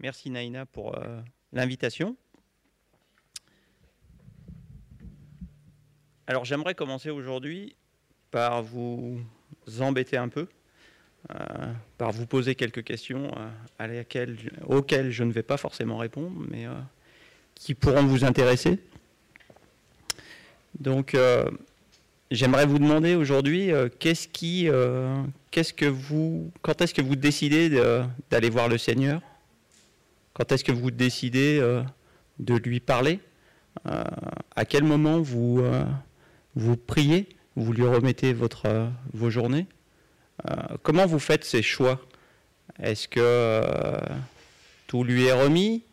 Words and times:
Merci 0.00 0.30
Naïna 0.30 0.66
pour 0.66 0.96
euh, 0.96 1.20
l'invitation. 1.52 2.16
Alors 6.26 6.44
j'aimerais 6.44 6.74
commencer 6.74 7.10
aujourd'hui 7.10 7.76
par 8.30 8.62
vous 8.62 9.20
embêter 9.80 10.16
un 10.16 10.28
peu, 10.28 10.48
euh, 11.30 11.72
par 11.98 12.12
vous 12.12 12.26
poser 12.26 12.54
quelques 12.54 12.82
questions 12.82 13.30
euh, 13.78 14.02
auxquelles 14.66 15.10
je 15.10 15.22
ne 15.22 15.32
vais 15.32 15.42
pas 15.42 15.56
forcément 15.56 15.98
répondre, 15.98 16.32
mais 16.48 16.66
qui 17.54 17.74
pourront 17.74 18.04
vous 18.04 18.24
intéresser. 18.24 18.80
Donc 20.80 21.16
j'aimerais 22.30 22.66
vous 22.66 22.78
demander 22.78 23.14
aujourd'hui 23.14 23.70
qu'est-ce 24.00 24.26
qui, 24.26 24.68
qu'est-ce 25.50 25.72
que 25.72 25.86
vous, 25.86 26.50
quand 26.62 26.80
est-ce 26.80 26.94
que 26.94 27.02
vous 27.02 27.16
décidez 27.16 27.68
d'aller 28.30 28.50
voir 28.50 28.68
le 28.68 28.78
Seigneur? 28.78 29.20
Quand 30.34 30.50
est-ce 30.50 30.64
que 30.64 30.72
vous 30.72 30.90
décidez 30.90 31.58
euh, 31.60 31.82
de 32.40 32.54
lui 32.54 32.80
parler 32.80 33.20
euh, 33.86 34.02
À 34.56 34.64
quel 34.64 34.82
moment 34.82 35.20
vous, 35.20 35.60
euh, 35.60 35.84
vous 36.56 36.76
priez 36.76 37.28
Vous 37.56 37.72
lui 37.72 37.86
remettez 37.86 38.34
vos 38.34 39.30
journées 39.30 39.66
Comment 40.82 41.06
vous 41.06 41.20
faites 41.20 41.44
ces 41.44 41.62
choix? 41.62 42.00
Est-ce 42.82 43.06
que 43.06 43.62
tout 44.88 45.04
lui 45.04 45.26
est 45.26 45.32
remis 45.32 45.84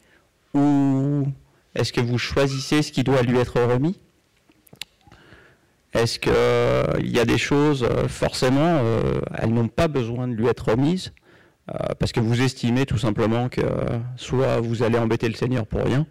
Ou 0.56 1.28
est-ce 1.76 1.94
que 1.94 2.02
vous 2.02 2.18
choisissez 2.18 2.82
ce 2.82 2.92
qui 2.92 3.04
doit 3.04 3.22
lui 3.22 3.38
être 3.38 3.62
remis? 3.62 4.00
Est-ce 5.94 6.18
qu'il 6.18 7.12
y 7.12 7.20
a 7.20 7.26
des 7.26 7.38
choses, 7.38 7.88
forcément, 8.08 8.82
elles 9.38 9.54
n'ont 9.54 9.68
pas 9.68 9.88
besoin 9.88 10.28
de 10.28 10.34
lui 10.34 10.48
être 10.48 10.72
remises? 10.72 11.14
Parce 12.00 12.12
que 12.12 12.20
vous 12.20 12.42
estimez 12.42 12.86
tout 12.86 12.98
simplement 12.98 13.50
que 13.50 13.62
soit 14.18 14.60
vous 14.60 14.84
allez 14.84 14.98
embêter 14.98 15.28
le 15.28 15.36
Seigneur 15.36 15.66
pour 15.66 15.84
rien, 15.84 16.06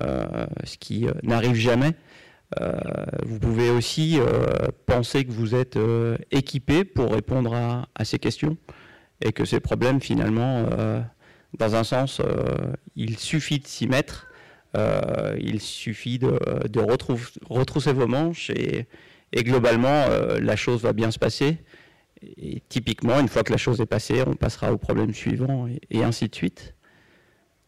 euh, 0.00 0.46
ce 0.64 0.76
qui 0.78 1.06
euh, 1.06 1.12
n'arrive 1.22 1.54
jamais. 1.54 1.92
vous 3.24 3.38
pouvez 3.40 3.70
aussi 3.70 4.18
penser 4.86 5.24
que 5.24 5.32
vous 5.32 5.54
êtes 5.54 5.78
équipé 6.30 6.84
pour 6.84 7.12
répondre 7.12 7.54
à, 7.54 8.04
ces 8.04 8.18
questions 8.18 8.56
et 9.20 9.32
que 9.32 9.44
ces 9.44 9.58
problèmes, 9.58 10.00
finalement, 10.00 10.64
dans 11.58 11.74
un 11.74 11.82
sens, 11.82 12.22
il 12.94 13.18
suffit 13.18 13.58
de 13.58 13.66
s'y 13.66 13.88
mettre, 13.88 14.28
il 15.38 15.60
suffit 15.60 16.20
de, 16.20 16.80
retrousser 17.50 17.92
vos 17.92 18.06
manches 18.06 18.50
et 18.50 18.86
globalement, 19.42 20.06
la 20.40 20.54
chose 20.54 20.82
va 20.82 20.92
bien 20.92 21.10
se 21.10 21.18
passer. 21.18 21.58
Et 22.22 22.62
typiquement, 22.68 23.20
une 23.20 23.28
fois 23.28 23.42
que 23.42 23.52
la 23.52 23.58
chose 23.58 23.80
est 23.80 23.86
passée, 23.86 24.22
on 24.26 24.34
passera 24.34 24.72
au 24.72 24.78
problème 24.78 25.12
suivant 25.12 25.68
et, 25.90 26.02
ainsi 26.02 26.28
de 26.28 26.34
suite. 26.34 26.74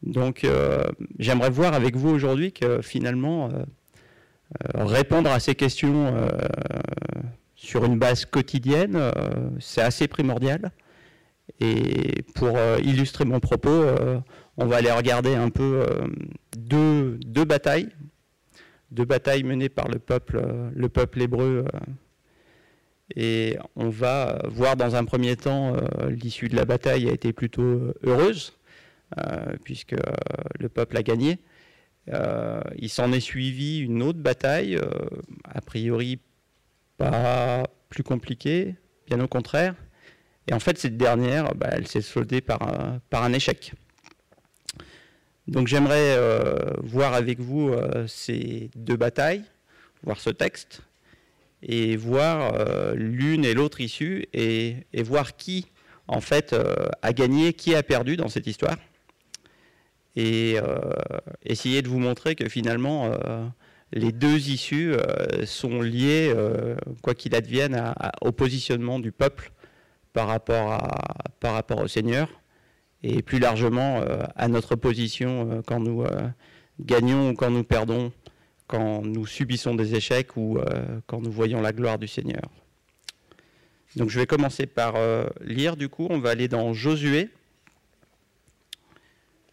Donc, 0.03 0.45
euh, 0.45 0.85
j'aimerais 1.19 1.51
voir 1.51 1.75
avec 1.75 1.97
vous 1.97 2.09
aujourd'hui 2.09 2.53
que 2.53 2.81
finalement, 2.81 3.51
euh, 3.51 3.65
euh, 4.77 4.85
répondre 4.85 5.31
à 5.31 5.41
ces 5.41 5.55
questions 5.55 6.15
sur 7.55 7.85
une 7.85 7.99
base 7.99 8.25
quotidienne, 8.25 8.99
c'est 9.59 9.83
assez 9.83 10.09
primordial. 10.09 10.71
Et 11.61 12.23
pour 12.35 12.57
illustrer 12.83 13.25
mon 13.25 13.41
propos, 13.41 13.85
on 14.57 14.67
va 14.67 14.77
aller 14.77 14.93
regarder 14.93 15.35
un 15.35 15.51
peu 15.51 15.85
deux, 16.57 17.19
deux, 17.25 17.45
batailles, 17.45 17.89
deux 18.91 19.05
batailles 19.05 19.43
menées 19.43 19.69
par 19.69 19.89
le 19.89 19.99
peuple, 19.99 20.41
le 20.73 20.89
peuple 20.89 21.23
hébreu 21.23 21.65
et 23.17 23.56
on 23.75 23.89
va 23.89 24.41
voir 24.48 24.77
dans 24.77 24.95
un 24.95 25.05
premier 25.05 25.37
temps, 25.37 25.75
euh, 25.75 26.11
l'issue 26.11 26.48
de 26.48 26.56
la 26.56 26.64
bataille 26.64 27.09
a 27.09 27.12
été 27.12 27.33
plutôt 27.33 27.62
euh, 27.62 27.95
heureuse, 28.03 28.55
euh, 29.19 29.56
puisque 29.64 29.97
le 30.59 30.69
peuple 30.69 30.97
a 30.97 31.03
gagné. 31.03 31.39
il 32.77 32.89
s'en 32.89 33.12
est 33.12 33.20
suivi 33.20 33.81
une 33.81 34.03
autre 34.03 34.19
bataille, 34.19 34.79
a 35.45 35.61
priori 35.61 36.19
pas 36.97 37.64
plus 37.89 38.02
compliquée, 38.02 38.77
bien 39.07 39.20
au 39.20 39.29
contraire. 39.29 39.75
Et 40.46 40.55
en 40.55 40.61
fait, 40.61 40.79
cette 40.79 40.96
dernière, 40.96 41.55
bah, 41.55 41.69
elle 41.73 41.86
s'est 41.86 42.01
soldée 42.01 42.40
par 42.40 42.63
un, 42.63 43.01
par 43.11 43.23
un 43.23 43.33
échec. 43.33 43.73
Donc 45.46 45.69
j'aimerais 45.69 46.17
voir 46.83 47.14
avec 47.14 47.40
vous 47.40 47.75
ces 48.07 48.70
deux 48.75 48.96
batailles, 48.96 49.45
voir 50.02 50.20
ce 50.20 50.30
texte, 50.30 50.83
et 51.63 51.96
voir 51.96 52.55
euh, 52.55 52.95
l'une 52.95 53.45
et 53.45 53.55
l'autre 53.55 53.80
issue 53.80 54.27
et, 54.33 54.86
voir 55.02 55.36
qui 55.36 55.67
en 56.07 56.20
fait 56.20 56.52
euh, 56.52 56.89
a 57.02 57.13
gagné, 57.13 57.52
qui 57.52 57.74
a 57.74 57.83
perdu 57.83 58.17
dans 58.17 58.29
cette 58.29 58.46
histoire. 58.46 58.77
Et 60.17 60.57
euh, 60.58 60.79
essayer 61.45 61.83
de 61.83 61.89
vous 61.89 61.98
montrer 61.98 62.35
que 62.35 62.48
finalement 62.48 63.13
les 63.92 64.11
deux 64.11 64.48
issues 64.51 64.95
sont 65.45 65.80
liées, 65.80 66.35
quoi 67.02 67.14
qu'il 67.14 67.36
advienne, 67.36 67.95
au 68.20 68.33
positionnement 68.33 68.98
du 68.98 69.13
peuple 69.13 69.52
par 70.13 70.27
rapport, 70.27 70.73
à, 70.73 71.25
par 71.39 71.52
rapport 71.52 71.79
au 71.79 71.86
Seigneur 71.86 72.29
et 73.05 73.23
plus 73.23 73.39
largement 73.39 74.02
à 74.35 74.48
notre 74.48 74.75
position 74.75 75.63
quand 75.67 75.79
nous 75.79 76.05
gagnons 76.80 77.30
ou 77.30 77.35
quand 77.35 77.51
nous 77.51 77.63
perdons 77.63 78.11
quand 78.68 79.02
nous 79.02 79.27
subissons 79.27 79.74
des 79.74 79.95
échecs 79.95 80.36
ou 80.36 80.58
euh, 80.58 81.01
quand 81.06 81.20
nous 81.20 81.33
voyons 81.33 81.61
la 81.61 81.73
gloire 81.73 81.98
du 81.98 82.06
Seigneur. 82.06 82.48
Donc 83.96 84.11
je 84.11 84.20
vais 84.20 84.27
commencer 84.27 84.67
par 84.67 84.95
euh, 84.96 85.27
lire 85.40 85.77
du 85.77 85.89
coup, 85.89 86.06
on 86.11 86.18
va 86.18 86.30
aller 86.30 86.46
dans 86.46 86.73
Josué. 86.74 87.30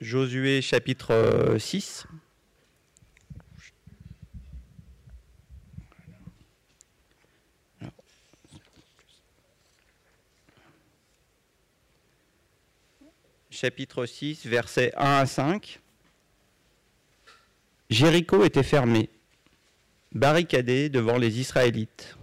Josué 0.01 0.61
chapitre 0.61 1.55
6. 1.57 2.05
Euh, 7.81 7.87
chapitre 13.49 14.05
6, 14.05 14.45
versets 14.45 14.91
1 14.97 15.03
à 15.05 15.25
5. 15.25 15.79
Jéricho 17.89 18.43
était 18.43 18.63
fermé, 18.63 19.09
barricadé 20.11 20.89
devant 20.89 21.17
les 21.17 21.39
Israélites. 21.39 22.17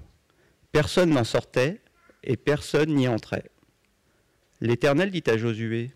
Personne 0.72 1.10
n'en 1.10 1.22
sortait 1.22 1.80
et 2.24 2.36
personne 2.36 2.94
n'y 2.94 3.06
entrait. 3.06 3.50
L'Éternel 4.60 5.12
dit 5.12 5.22
à 5.26 5.36
Josué, 5.36 5.92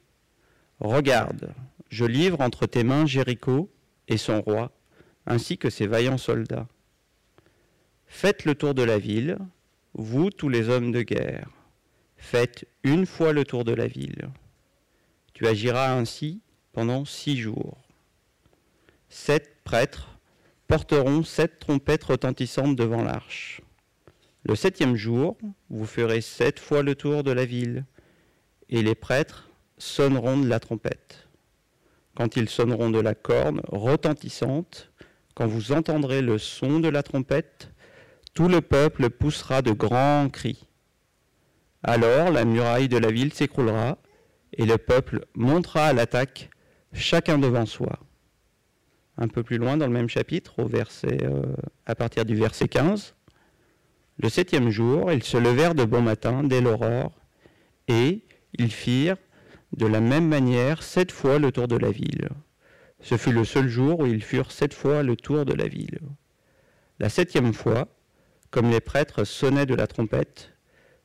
Regarde, 0.78 1.52
je 1.88 2.04
livre 2.04 2.40
entre 2.42 2.66
tes 2.66 2.84
mains 2.84 3.06
Jéricho 3.06 3.68
et 4.06 4.18
son 4.18 4.40
roi, 4.40 4.70
ainsi 5.26 5.58
que 5.58 5.70
ses 5.70 5.88
vaillants 5.88 6.18
soldats. 6.18 6.68
Faites 8.06 8.44
le 8.44 8.54
tour 8.54 8.74
de 8.74 8.82
la 8.82 8.98
ville, 8.98 9.38
vous 9.94 10.30
tous 10.30 10.48
les 10.48 10.68
hommes 10.68 10.92
de 10.92 11.02
guerre. 11.02 11.50
Faites 12.16 12.68
une 12.84 13.06
fois 13.06 13.32
le 13.32 13.44
tour 13.44 13.64
de 13.64 13.72
la 13.72 13.88
ville. 13.88 14.30
Tu 15.32 15.46
agiras 15.46 15.92
ainsi 15.92 16.40
pendant 16.72 17.04
six 17.04 17.36
jours 17.36 17.78
sept 19.08 19.55
prêtres 19.66 20.16
porteront 20.68 21.24
sept 21.24 21.58
trompettes 21.58 22.04
retentissantes 22.04 22.76
devant 22.76 23.02
l'arche. 23.02 23.60
Le 24.44 24.54
septième 24.54 24.94
jour, 24.94 25.36
vous 25.70 25.86
ferez 25.86 26.20
sept 26.20 26.60
fois 26.60 26.84
le 26.84 26.94
tour 26.94 27.24
de 27.24 27.32
la 27.32 27.44
ville, 27.44 27.84
et 28.68 28.82
les 28.82 28.94
prêtres 28.94 29.50
sonneront 29.76 30.38
de 30.38 30.46
la 30.46 30.60
trompette. 30.60 31.28
Quand 32.14 32.36
ils 32.36 32.48
sonneront 32.48 32.90
de 32.90 33.00
la 33.00 33.16
corne 33.16 33.60
retentissante, 33.66 34.92
quand 35.34 35.48
vous 35.48 35.72
entendrez 35.72 36.22
le 36.22 36.38
son 36.38 36.78
de 36.78 36.88
la 36.88 37.02
trompette, 37.02 37.70
tout 38.34 38.48
le 38.48 38.60
peuple 38.60 39.10
poussera 39.10 39.62
de 39.62 39.72
grands 39.72 40.28
cris. 40.28 40.68
Alors 41.82 42.30
la 42.30 42.44
muraille 42.44 42.88
de 42.88 42.98
la 42.98 43.10
ville 43.10 43.32
s'écroulera, 43.32 43.98
et 44.52 44.64
le 44.64 44.78
peuple 44.78 45.26
montera 45.34 45.86
à 45.86 45.92
l'attaque, 45.92 46.50
chacun 46.92 47.38
devant 47.38 47.66
soi 47.66 48.05
un 49.18 49.28
peu 49.28 49.42
plus 49.42 49.58
loin 49.58 49.76
dans 49.76 49.86
le 49.86 49.92
même 49.92 50.08
chapitre, 50.08 50.58
au 50.58 50.66
verset, 50.66 51.18
euh, 51.24 51.42
à 51.86 51.94
partir 51.94 52.24
du 52.24 52.34
verset 52.34 52.68
15. 52.68 53.14
Le 54.18 54.28
septième 54.28 54.70
jour, 54.70 55.12
ils 55.12 55.22
se 55.22 55.36
levèrent 55.36 55.74
de 55.74 55.84
bon 55.84 56.02
matin 56.02 56.42
dès 56.42 56.60
l'aurore, 56.60 57.12
et 57.88 58.22
ils 58.54 58.72
firent 58.72 59.16
de 59.76 59.86
la 59.86 60.00
même 60.00 60.26
manière 60.26 60.82
sept 60.82 61.12
fois 61.12 61.38
le 61.38 61.52
tour 61.52 61.68
de 61.68 61.76
la 61.76 61.90
ville. 61.90 62.28
Ce 63.00 63.16
fut 63.16 63.32
le 63.32 63.44
seul 63.44 63.68
jour 63.68 64.00
où 64.00 64.06
ils 64.06 64.22
furent 64.22 64.52
sept 64.52 64.72
fois 64.72 65.02
le 65.02 65.16
tour 65.16 65.44
de 65.44 65.52
la 65.52 65.68
ville. 65.68 65.98
La 66.98 67.08
septième 67.08 67.52
fois, 67.52 67.88
comme 68.50 68.70
les 68.70 68.80
prêtres 68.80 69.24
sonnaient 69.24 69.66
de 69.66 69.74
la 69.74 69.86
trompette, 69.86 70.52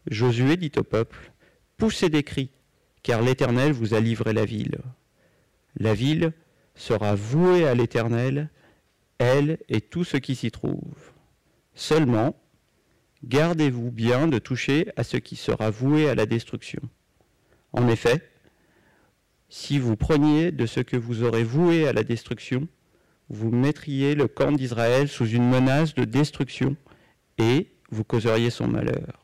Josué 0.10 0.58
dit 0.58 0.72
au 0.78 0.84
peuple, 0.84 1.32
Poussez 1.78 2.10
des 2.10 2.24
cris, 2.24 2.52
car 3.04 3.22
l'Éternel 3.22 3.72
vous 3.74 3.94
a 3.94 4.00
livré 4.00 4.34
la 4.34 4.46
ville. 4.46 4.78
La 5.78 5.94
ville 5.94 6.34
sera 6.82 7.14
vouée 7.14 7.68
à 7.68 7.76
l'Éternel, 7.76 8.50
elle 9.20 9.60
et 9.70 9.82
tout 9.82 10.04
ce 10.04 10.18
qui 10.18 10.36
s'y 10.36 10.50
trouve. 10.50 11.12
Seulement, 11.76 12.36
gardez-vous 13.24 13.92
bien 13.92 14.28
de 14.28 14.40
toucher 14.40 14.88
à 14.96 15.04
ce 15.04 15.18
qui 15.18 15.36
sera 15.36 15.70
voué 15.70 16.10
à 16.10 16.16
la 16.16 16.26
destruction. 16.26 16.82
En 17.72 17.88
effet, 17.88 18.28
si 19.48 19.78
vous 19.78 19.96
preniez 19.96 20.52
de 20.52 20.66
ce 20.66 20.80
que 20.80 20.98
vous 20.98 21.24
aurez 21.24 21.44
voué 21.44 21.88
à 21.88 21.94
la 21.94 22.04
destruction, 22.04 22.68
vous 23.30 23.52
mettriez 23.52 24.16
le 24.16 24.28
camp 24.28 24.52
d'Israël 24.52 25.08
sous 25.08 25.28
une 25.28 25.48
menace 25.48 25.94
de 25.94 26.04
destruction 26.04 26.76
et 27.38 27.72
vous 27.92 28.04
causeriez 28.04 28.50
son 28.50 28.68
malheur. 28.68 29.24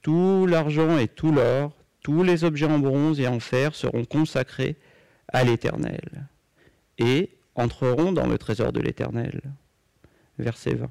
Tout 0.00 0.46
l'argent 0.46 0.96
et 0.96 1.08
tout 1.08 1.32
l'or, 1.32 1.76
tous 2.02 2.22
les 2.22 2.44
objets 2.44 2.66
en 2.66 2.78
bronze 2.78 3.20
et 3.20 3.28
en 3.28 3.40
fer 3.40 3.74
seront 3.74 4.04
consacrés 4.04 4.76
à 5.28 5.44
l'Éternel 5.44 6.28
et 6.98 7.30
entreront 7.54 8.12
dans 8.12 8.26
le 8.26 8.38
trésor 8.38 8.72
de 8.72 8.80
l'Éternel. 8.80 9.40
Verset 10.38 10.74
20. 10.74 10.88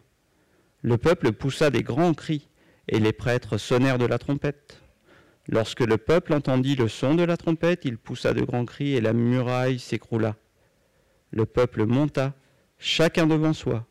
Le 0.81 0.97
peuple 0.97 1.31
poussa 1.31 1.69
des 1.69 1.83
grands 1.83 2.13
cris 2.13 2.47
et 2.87 2.99
les 2.99 3.13
prêtres 3.13 3.57
sonnèrent 3.57 3.97
de 3.97 4.05
la 4.05 4.17
trompette. 4.17 4.81
Lorsque 5.47 5.81
le 5.81 5.97
peuple 5.97 6.33
entendit 6.33 6.75
le 6.75 6.87
son 6.87 7.15
de 7.15 7.23
la 7.23 7.37
trompette, 7.37 7.85
il 7.85 7.97
poussa 7.97 8.33
de 8.33 8.41
grands 8.41 8.65
cris 8.65 8.93
et 8.93 9.01
la 9.01 9.13
muraille 9.13 9.79
s'écroula. 9.79 10.35
Le 11.31 11.45
peuple 11.45 11.85
monta, 11.85 12.33
chacun 12.79 13.27
devant 13.27 13.53
soi. 13.53 13.85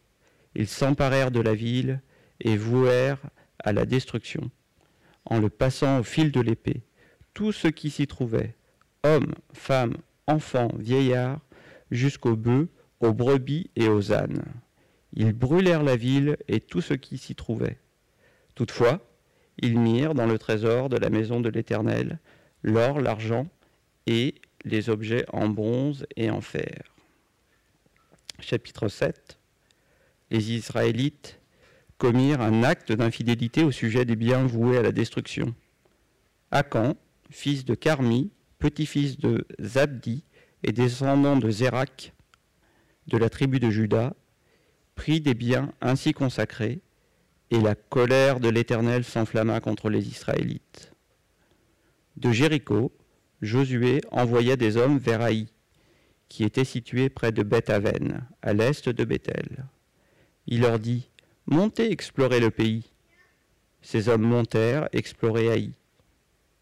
Ils 0.55 0.69
s'emparèrent 0.69 1.31
de 1.31 1.41
la 1.41 1.55
ville 1.55 2.01
et 2.41 2.57
vouèrent 2.57 3.21
à 3.59 3.73
la 3.73 3.87
destruction, 3.87 4.51
en 5.25 5.39
le 5.39 5.49
passant 5.49 6.01
au 6.01 6.03
fil 6.03 6.33
de 6.33 6.41
l'épée. 6.41 6.83
Tout 7.33 7.53
ce 7.53 7.69
qui 7.69 7.91
s'y 7.91 8.07
trouvait, 8.07 8.55
hommes, 9.03 9.35
femmes, 9.53 9.97
enfants, 10.27 10.71
vieillards, 10.79 11.41
jusqu'aux 11.95 12.37
bœufs, 12.37 12.69
aux 13.01 13.13
brebis 13.13 13.71
et 13.77 13.89
aux 13.89 14.13
ânes. 14.13 14.45
Ils 15.15 15.33
brûlèrent 15.33 15.83
la 15.83 15.97
ville 15.97 16.37
et 16.49 16.61
tout 16.61 16.81
ce 16.81 16.95
qui 16.95 17.19
s'y 17.19 17.35
trouvait. 17.35 17.79
Toutefois, 18.55 19.01
ils 19.59 19.79
mirent 19.79 20.15
dans 20.15 20.27
le 20.27 20.39
trésor 20.39 20.89
de 20.89 20.97
la 20.97 21.11
maison 21.11 21.41
de 21.41 21.49
l'Éternel 21.49 22.19
l'or, 22.63 23.01
l'argent 23.01 23.47
et 24.07 24.35
les 24.65 24.89
objets 24.89 25.25
en 25.33 25.49
bronze 25.49 26.07
et 26.17 26.31
en 26.31 26.41
fer. 26.41 26.83
Chapitre 28.41 28.89
7 28.89 29.39
Les 30.31 30.53
Israélites 30.53 31.41
commirent 31.99 32.41
un 32.41 32.63
acte 32.65 32.91
d'infidélité 32.91 33.63
au 33.63 33.71
sujet 33.71 34.05
des 34.05 34.17
biens 34.17 34.45
voués 34.45 34.79
à 34.79 34.83
la 34.83 34.93
destruction. 34.93 35.55
Akan, 36.51 36.97
fils 37.31 37.65
de 37.65 37.75
Carmi, 37.75 38.31
petit-fils 38.59 39.19
de 39.19 39.47
Zabdi 39.61 40.25
et 40.65 40.73
descendant 40.73 41.37
de 41.37 41.51
Zérak, 41.51 42.15
de 43.07 43.19
la 43.19 43.29
tribu 43.29 43.61
de 43.61 43.71
Juda, 43.71 44.15
prit 44.95 45.21
des 45.21 45.35
biens 45.35 45.73
ainsi 45.83 46.13
consacrés 46.13 46.81
et 47.51 47.61
la 47.61 47.75
colère 47.75 48.41
de 48.41 48.49
l'Éternel 48.49 49.05
s'enflamma 49.05 49.61
contre 49.61 49.91
les 49.91 50.09
Israélites. 50.09 50.93
De 52.17 52.33
Jéricho, 52.33 52.93
Josué 53.43 54.01
envoya 54.11 54.57
des 54.57 54.79
hommes 54.79 54.97
vers 54.97 55.21
Haï, 55.21 55.49
qui 56.31 56.45
était 56.45 56.65
situé 56.65 57.11
près 57.11 57.31
de 57.31 57.43
Beth-Aven, 57.43 58.27
à 58.41 58.55
l'est 58.55 58.89
de 58.89 59.05
Bethel. 59.05 59.67
Il 60.47 60.63
leur 60.63 60.79
dit 60.79 61.11
Montez 61.47 61.93
explorer 61.93 62.41
le 62.41 62.51
pays. 62.51 62.91
Ces 63.83 64.09
hommes 64.09 64.23
montèrent 64.23 64.89
explorer 64.93 65.51
Haï. 65.51 65.73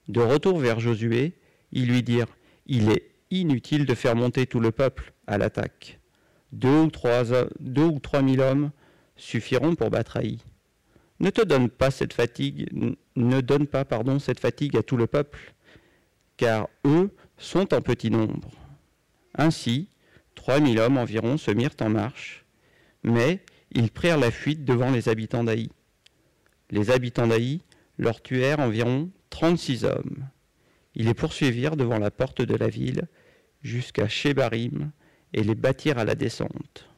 De 0.08 0.20
retour 0.20 0.58
vers 0.58 0.80
Josué, 0.80 1.34
ils 1.70 1.86
lui 1.86 2.02
dirent 2.02 2.34
Il 2.66 2.90
est 2.90 3.11
inutile 3.40 3.86
de 3.86 3.94
faire 3.94 4.16
monter 4.16 4.46
tout 4.46 4.60
le 4.60 4.70
peuple 4.70 5.12
à 5.26 5.38
l'attaque. 5.38 5.98
Deux 6.52 6.82
ou 6.82 6.90
trois, 6.90 7.24
deux 7.60 7.84
ou 7.84 7.98
trois 7.98 8.22
mille 8.22 8.40
hommes 8.40 8.70
suffiront 9.16 9.74
pour 9.74 9.90
battre 9.90 10.18
Haï. 10.18 10.38
Ne 11.20 11.30
te 11.30 11.42
donne 11.42 11.68
pas 11.68 11.90
cette 11.90 12.12
fatigue, 12.12 12.68
ne 13.16 13.40
donne 13.40 13.66
pas 13.66 13.84
pardon, 13.84 14.18
cette 14.18 14.40
fatigue 14.40 14.76
à 14.76 14.82
tout 14.82 14.96
le 14.96 15.06
peuple, 15.06 15.54
car 16.36 16.68
eux 16.84 17.14
sont 17.38 17.72
en 17.74 17.80
petit 17.80 18.10
nombre. 18.10 18.50
Ainsi, 19.36 19.88
trois 20.34 20.60
mille 20.60 20.78
hommes 20.78 20.98
environ 20.98 21.36
se 21.36 21.50
mirent 21.50 21.76
en 21.80 21.88
marche, 21.88 22.44
mais 23.02 23.40
ils 23.70 23.90
prirent 23.90 24.18
la 24.18 24.30
fuite 24.30 24.64
devant 24.64 24.90
les 24.90 25.08
habitants 25.08 25.44
d'Aï. 25.44 25.70
Les 26.70 26.90
habitants 26.90 27.26
d'Aï 27.26 27.60
leur 27.98 28.20
tuèrent 28.20 28.60
environ 28.60 29.10
trente-six 29.30 29.84
hommes. 29.84 30.28
Ils 30.94 31.06
les 31.06 31.14
poursuivirent 31.14 31.76
devant 31.76 31.98
la 31.98 32.10
porte 32.10 32.42
de 32.42 32.54
la 32.54 32.68
ville 32.68 33.08
jusqu'à 33.62 34.08
Shebarim 34.08 34.90
et 35.32 35.42
les 35.42 35.54
battirent 35.54 35.98
à 35.98 36.04
la 36.04 36.14
descente. 36.14 36.88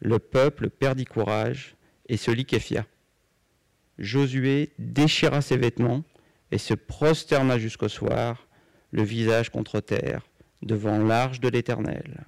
Le 0.00 0.18
peuple 0.18 0.70
perdit 0.70 1.06
courage 1.06 1.76
et 2.08 2.16
se 2.16 2.30
liquéfia. 2.30 2.86
Josué 3.98 4.72
déchira 4.78 5.40
ses 5.40 5.56
vêtements 5.56 6.04
et 6.50 6.58
se 6.58 6.74
prosterna 6.74 7.58
jusqu'au 7.58 7.88
soir, 7.88 8.46
le 8.90 9.02
visage 9.02 9.50
contre 9.50 9.80
terre, 9.80 10.22
devant 10.62 10.98
l'arche 10.98 11.40
de 11.40 11.48
l'Éternel. 11.48 12.26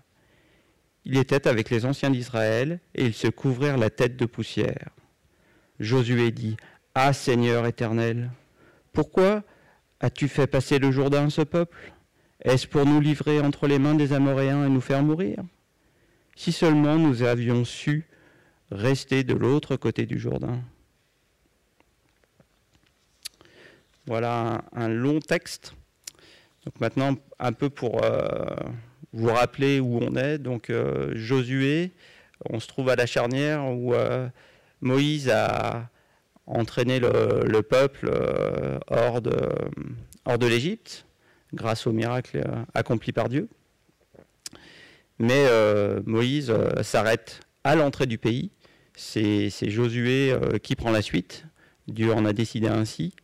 Il 1.04 1.16
était 1.16 1.46
avec 1.46 1.70
les 1.70 1.84
anciens 1.84 2.10
d'Israël, 2.10 2.80
et 2.96 3.06
ils 3.06 3.14
se 3.14 3.28
couvrirent 3.28 3.78
la 3.78 3.90
tête 3.90 4.16
de 4.16 4.26
poussière. 4.26 4.88
Josué 5.78 6.32
dit, 6.32 6.56
Ah 6.94 7.12
Seigneur 7.12 7.66
éternel, 7.66 8.30
pourquoi 8.92 9.44
as-tu 10.00 10.26
fait 10.26 10.48
passer 10.48 10.80
le 10.80 10.90
Jourdain 10.90 11.26
à 11.26 11.30
ce 11.30 11.42
peuple? 11.42 11.92
Est-ce 12.42 12.66
pour 12.66 12.84
nous 12.84 13.00
livrer 13.00 13.40
entre 13.40 13.66
les 13.66 13.78
mains 13.78 13.94
des 13.94 14.12
Amoréens 14.12 14.66
et 14.66 14.68
nous 14.68 14.80
faire 14.80 15.02
mourir 15.02 15.38
Si 16.36 16.52
seulement 16.52 16.96
nous 16.96 17.22
avions 17.22 17.64
su 17.64 18.06
rester 18.70 19.24
de 19.24 19.34
l'autre 19.34 19.76
côté 19.76 20.06
du 20.06 20.18
Jourdain. 20.18 20.60
Voilà 24.06 24.62
un, 24.72 24.88
long 24.88 25.18
texte. 25.18 25.74
Maintenant, 26.80 27.16
un 27.38 27.52
peu 27.52 27.70
pour 27.70 28.04
euh, 28.04 28.20
vous 29.12 29.32
rappeler 29.32 29.80
où 29.80 29.98
on 29.98 30.14
est. 30.16 30.38
Donc 30.38 30.70
euh, 30.70 31.12
Josué, 31.16 31.92
on 32.50 32.60
se 32.60 32.68
trouve 32.68 32.90
à 32.90 32.96
la 32.96 33.06
charnière 33.06 33.64
où 33.64 33.94
euh, 33.94 34.28
Moïse 34.80 35.30
a 35.30 35.88
entraîné 36.46 37.00
le, 37.00 37.60
peuple 37.62 38.10
hors 38.88 39.20
de 39.20 40.46
l'Égypte 40.46 41.06
grâce 41.54 41.86
au 41.86 41.92
miracle 41.92 42.42
accompli 42.74 43.12
par 43.12 43.28
Dieu. 43.28 43.48
Mais 45.18 45.46
Moïse 46.04 46.52
s'arrête 46.82 47.40
à 47.64 47.76
l'entrée 47.76 48.06
du 48.06 48.18
pays. 48.18 48.50
C'est 48.94 49.70
Josué 49.70 50.34
qui 50.62 50.76
prend 50.76 50.90
la 50.90 51.02
suite. 51.02 51.46
Dieu 51.88 52.12
en 52.12 52.24
a 52.24 52.32
décidé 52.32 52.68
ainsi. 52.68 53.14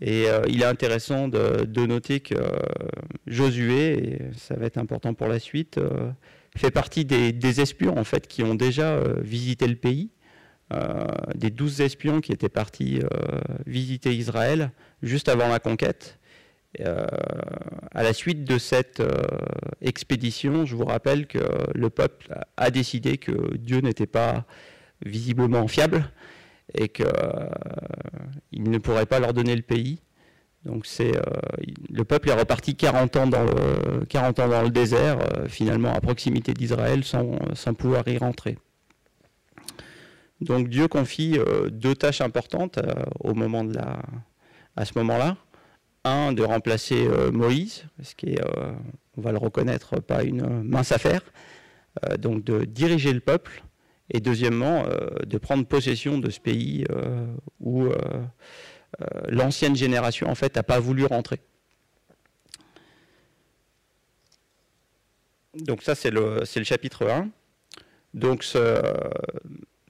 Et 0.00 0.28
euh, 0.28 0.42
il 0.48 0.62
est 0.62 0.66
intéressant 0.66 1.28
de, 1.28 1.86
noter 1.86 2.20
que 2.20 2.34
euh, 2.34 2.48
Josué, 3.26 3.92
et 3.92 4.18
ça 4.36 4.54
va 4.54 4.66
être 4.66 4.78
important 4.78 5.14
pour 5.14 5.26
la 5.26 5.40
suite, 5.40 5.78
euh, 5.78 6.10
fait 6.56 6.70
partie 6.70 7.04
des, 7.04 7.60
espions 7.60 7.98
en 7.98 8.04
fait 8.04 8.28
qui 8.28 8.42
ont 8.42 8.54
déjà 8.54 9.00
visité 9.20 9.66
le 9.66 9.76
pays, 9.76 10.10
des 11.34 11.50
douze 11.50 11.80
espions 11.80 12.20
qui 12.20 12.32
étaient 12.32 12.48
partis 12.48 13.00
visiter 13.64 14.14
Israël 14.14 14.72
juste 15.02 15.28
avant 15.28 15.48
la 15.48 15.60
conquête. 15.60 16.17
À 16.80 18.02
la 18.02 18.12
suite 18.12 18.44
de 18.44 18.58
cette 18.58 19.02
expédition, 19.80 20.66
je 20.66 20.76
vous 20.76 20.84
rappelle 20.84 21.26
que 21.26 21.38
le 21.74 21.90
peuple 21.90 22.34
a 22.56 22.70
décidé 22.70 23.18
que 23.18 23.56
Dieu 23.56 23.80
n'était 23.80 24.06
pas 24.06 24.44
visiblement 25.04 25.66
fiable 25.68 26.10
et 26.74 26.88
qu'il 26.88 27.06
euh, 27.06 27.48
ne 28.52 28.78
pourrait 28.78 29.06
pas 29.06 29.20
leur 29.20 29.32
donner 29.32 29.56
le 29.56 29.62
pays. 29.62 30.00
Donc 30.64 30.86
euh, 31.00 31.12
le 31.88 32.04
peuple 32.04 32.30
est 32.30 32.34
reparti 32.34 32.74
40 32.74 33.16
ans 33.16 33.26
dans 33.26 33.44
le, 33.44 34.04
40 34.06 34.38
ans 34.40 34.48
dans 34.48 34.62
le 34.62 34.70
désert, 34.70 35.18
euh, 35.20 35.48
finalement 35.48 35.92
à 35.94 36.00
proximité 36.00 36.52
d'Israël, 36.52 37.04
sans, 37.04 37.38
sans, 37.54 37.74
pouvoir 37.74 38.06
y 38.08 38.18
rentrer. 38.18 38.58
Donc 40.40 40.68
Dieu 40.68 40.86
confie 40.88 41.36
deux 41.70 41.96
tâches 41.96 42.20
importantes 42.20 42.78
au 43.18 43.34
moment 43.34 43.64
de 43.64 43.74
la, 43.74 44.00
à 44.76 44.84
ce 44.84 44.92
moment-là. 44.98 45.36
Un, 46.04 46.32
de 46.32 46.42
remplacer 46.42 47.08
Moïse, 47.32 47.84
ce 48.02 48.14
qui 48.14 48.30
est, 48.30 48.40
on 49.16 49.20
va 49.20 49.32
le 49.32 49.38
reconnaître, 49.38 50.00
pas 50.00 50.22
une 50.22 50.62
mince 50.62 50.92
affaire. 50.92 51.22
donc 52.18 52.44
de 52.44 52.64
diriger 52.64 53.12
le 53.12 53.20
peuple 53.20 53.62
et 54.10 54.20
deuxièmement, 54.20 54.84
euh, 54.86 55.08
de 55.26 55.38
prendre 55.38 55.66
possession 55.66 56.18
de 56.18 56.30
ce 56.30 56.40
pays 56.40 56.84
euh, 56.90 57.26
où 57.60 57.86
euh, 57.86 57.94
l'ancienne 59.28 59.76
génération 59.76 60.28
en 60.28 60.34
fait 60.34 60.56
n'a 60.56 60.62
pas 60.62 60.80
voulu 60.80 61.04
rentrer. 61.04 61.40
Donc 65.54 65.82
ça 65.82 65.94
c'est 65.94 66.10
le, 66.10 66.40
le, 66.40 66.64
chapitre 66.64 67.06
1. 67.06 67.28
Donc 68.14 68.44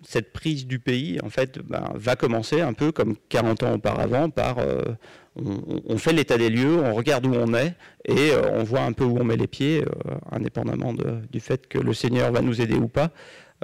cette 0.03 0.33
prise 0.33 0.67
du 0.67 0.79
pays 0.81 1.21
en 1.23 1.31
fait 1.31 1.59
ben, 1.59 1.93
va 1.95 2.17
commencer 2.17 2.61
un 2.61 2.73
peu 2.73 2.91
comme 2.91 3.17
40 3.29 3.63
ans 3.63 3.75
auparavant 3.75 4.31
par 4.31 4.59
on, 5.87 5.99
fait 5.99 6.13
l'état 6.13 6.37
des 6.39 6.51
lieux, 6.51 6.79
on 6.79 6.95
regarde 6.95 7.27
où 7.27 7.35
on 7.35 7.55
est 7.55 7.75
et 8.07 8.33
on 8.53 8.65
voit 8.65 8.83
un 8.83 8.93
peu 8.93 9.05
où 9.05 9.19
on 9.19 9.25
met 9.25 9.37
les 9.37 9.47
pieds, 9.47 9.85
indépendamment 10.31 10.95
du 11.31 11.41
fait 11.41 11.67
que 11.67 11.79
le 11.79 11.93
Seigneur 11.95 12.33
va 12.33 12.41
nous 12.41 12.61
aider 12.61 12.77
ou 12.77 12.89
pas. 12.89 13.13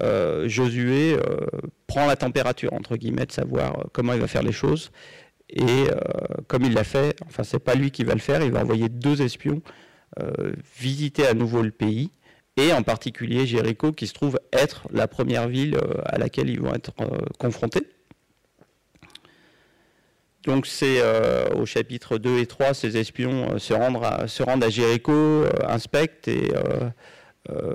Euh, 0.01 0.49
Josué 0.49 1.15
euh, 1.15 1.47
prend 1.87 2.07
la 2.07 2.17
température, 2.17 2.73
entre 2.73 2.97
guillemets, 2.97 3.27
de 3.27 3.33
savoir 3.33 3.79
euh, 3.79 3.83
comment 3.93 4.13
il 4.13 4.21
va 4.21 4.27
faire 4.27 4.43
les 4.43 4.53
choses. 4.53 4.91
Et 5.51 5.85
comme 6.49 6.65
il 6.65 6.73
l'a 6.73 6.85
fait, 6.85 7.15
enfin 7.27 7.45
c'est 7.45 7.59
pas 7.59 7.75
lui 7.75 7.91
qui 7.91 8.03
va 8.03 8.15
le 8.15 8.19
faire, 8.19 8.43
il 8.43 8.51
va 8.51 8.63
envoyer 8.63 8.89
deux 8.89 9.21
espions 9.21 9.61
visiter 10.77 11.27
à 11.27 11.35
nouveau 11.35 11.61
le 11.63 11.71
pays 11.71 12.11
et 12.57 12.73
en 12.73 12.83
particulier 12.83 13.47
Jéricho 13.47 13.93
qui 13.93 14.07
se 14.07 14.15
trouve 14.15 14.41
être 14.53 14.89
la 14.91 15.07
première 15.07 15.47
ville 15.47 15.79
à 16.07 16.19
laquelle 16.19 16.49
ils 16.49 16.61
vont 16.61 16.75
être 16.75 16.93
confrontés. 17.39 17.87
Donc 20.45 20.67
c'est 20.67 21.01
euh, 21.01 21.47
au 21.55 21.65
chapitre 21.65 22.19
2 22.19 22.39
et 22.39 22.47
3, 22.47 22.75
ces 22.75 22.97
espions 22.99 23.53
euh, 23.53 23.59
se, 23.59 23.73
rendent 23.73 24.05
à, 24.05 24.29
se 24.29 24.43
rendent 24.43 24.63
à 24.63 24.69
Jéricho, 24.69 25.13
euh, 25.13 25.51
inspectent 25.69 26.29
et 26.29 26.53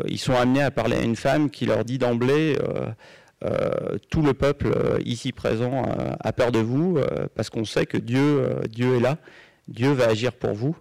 ils 0.07 0.17
sont 0.17 0.33
amenés 0.33 0.63
à 0.63 0.71
parler 0.71 0.97
à 0.97 1.01
une 1.01 1.15
femme 1.15 1.51
qui 1.51 1.67
leur 1.67 1.85
dit 1.85 1.99
d'emblée 1.99 2.57
tout 4.09 4.23
le 4.23 4.33
peuple 4.33 4.75
ici 5.05 5.31
présent 5.31 5.83
a 6.19 6.33
peur 6.33 6.51
de 6.51 6.57
vous 6.57 6.97
parce 7.35 7.51
qu'on 7.51 7.65
sait 7.65 7.85
que 7.85 7.97
Dieu, 7.97 8.49
Dieu 8.67 8.95
est 8.95 8.99
là, 8.99 9.19
Dieu 9.67 9.91
va 9.91 10.07
agir 10.07 10.33
pour 10.33 10.53
vous. 10.53 10.75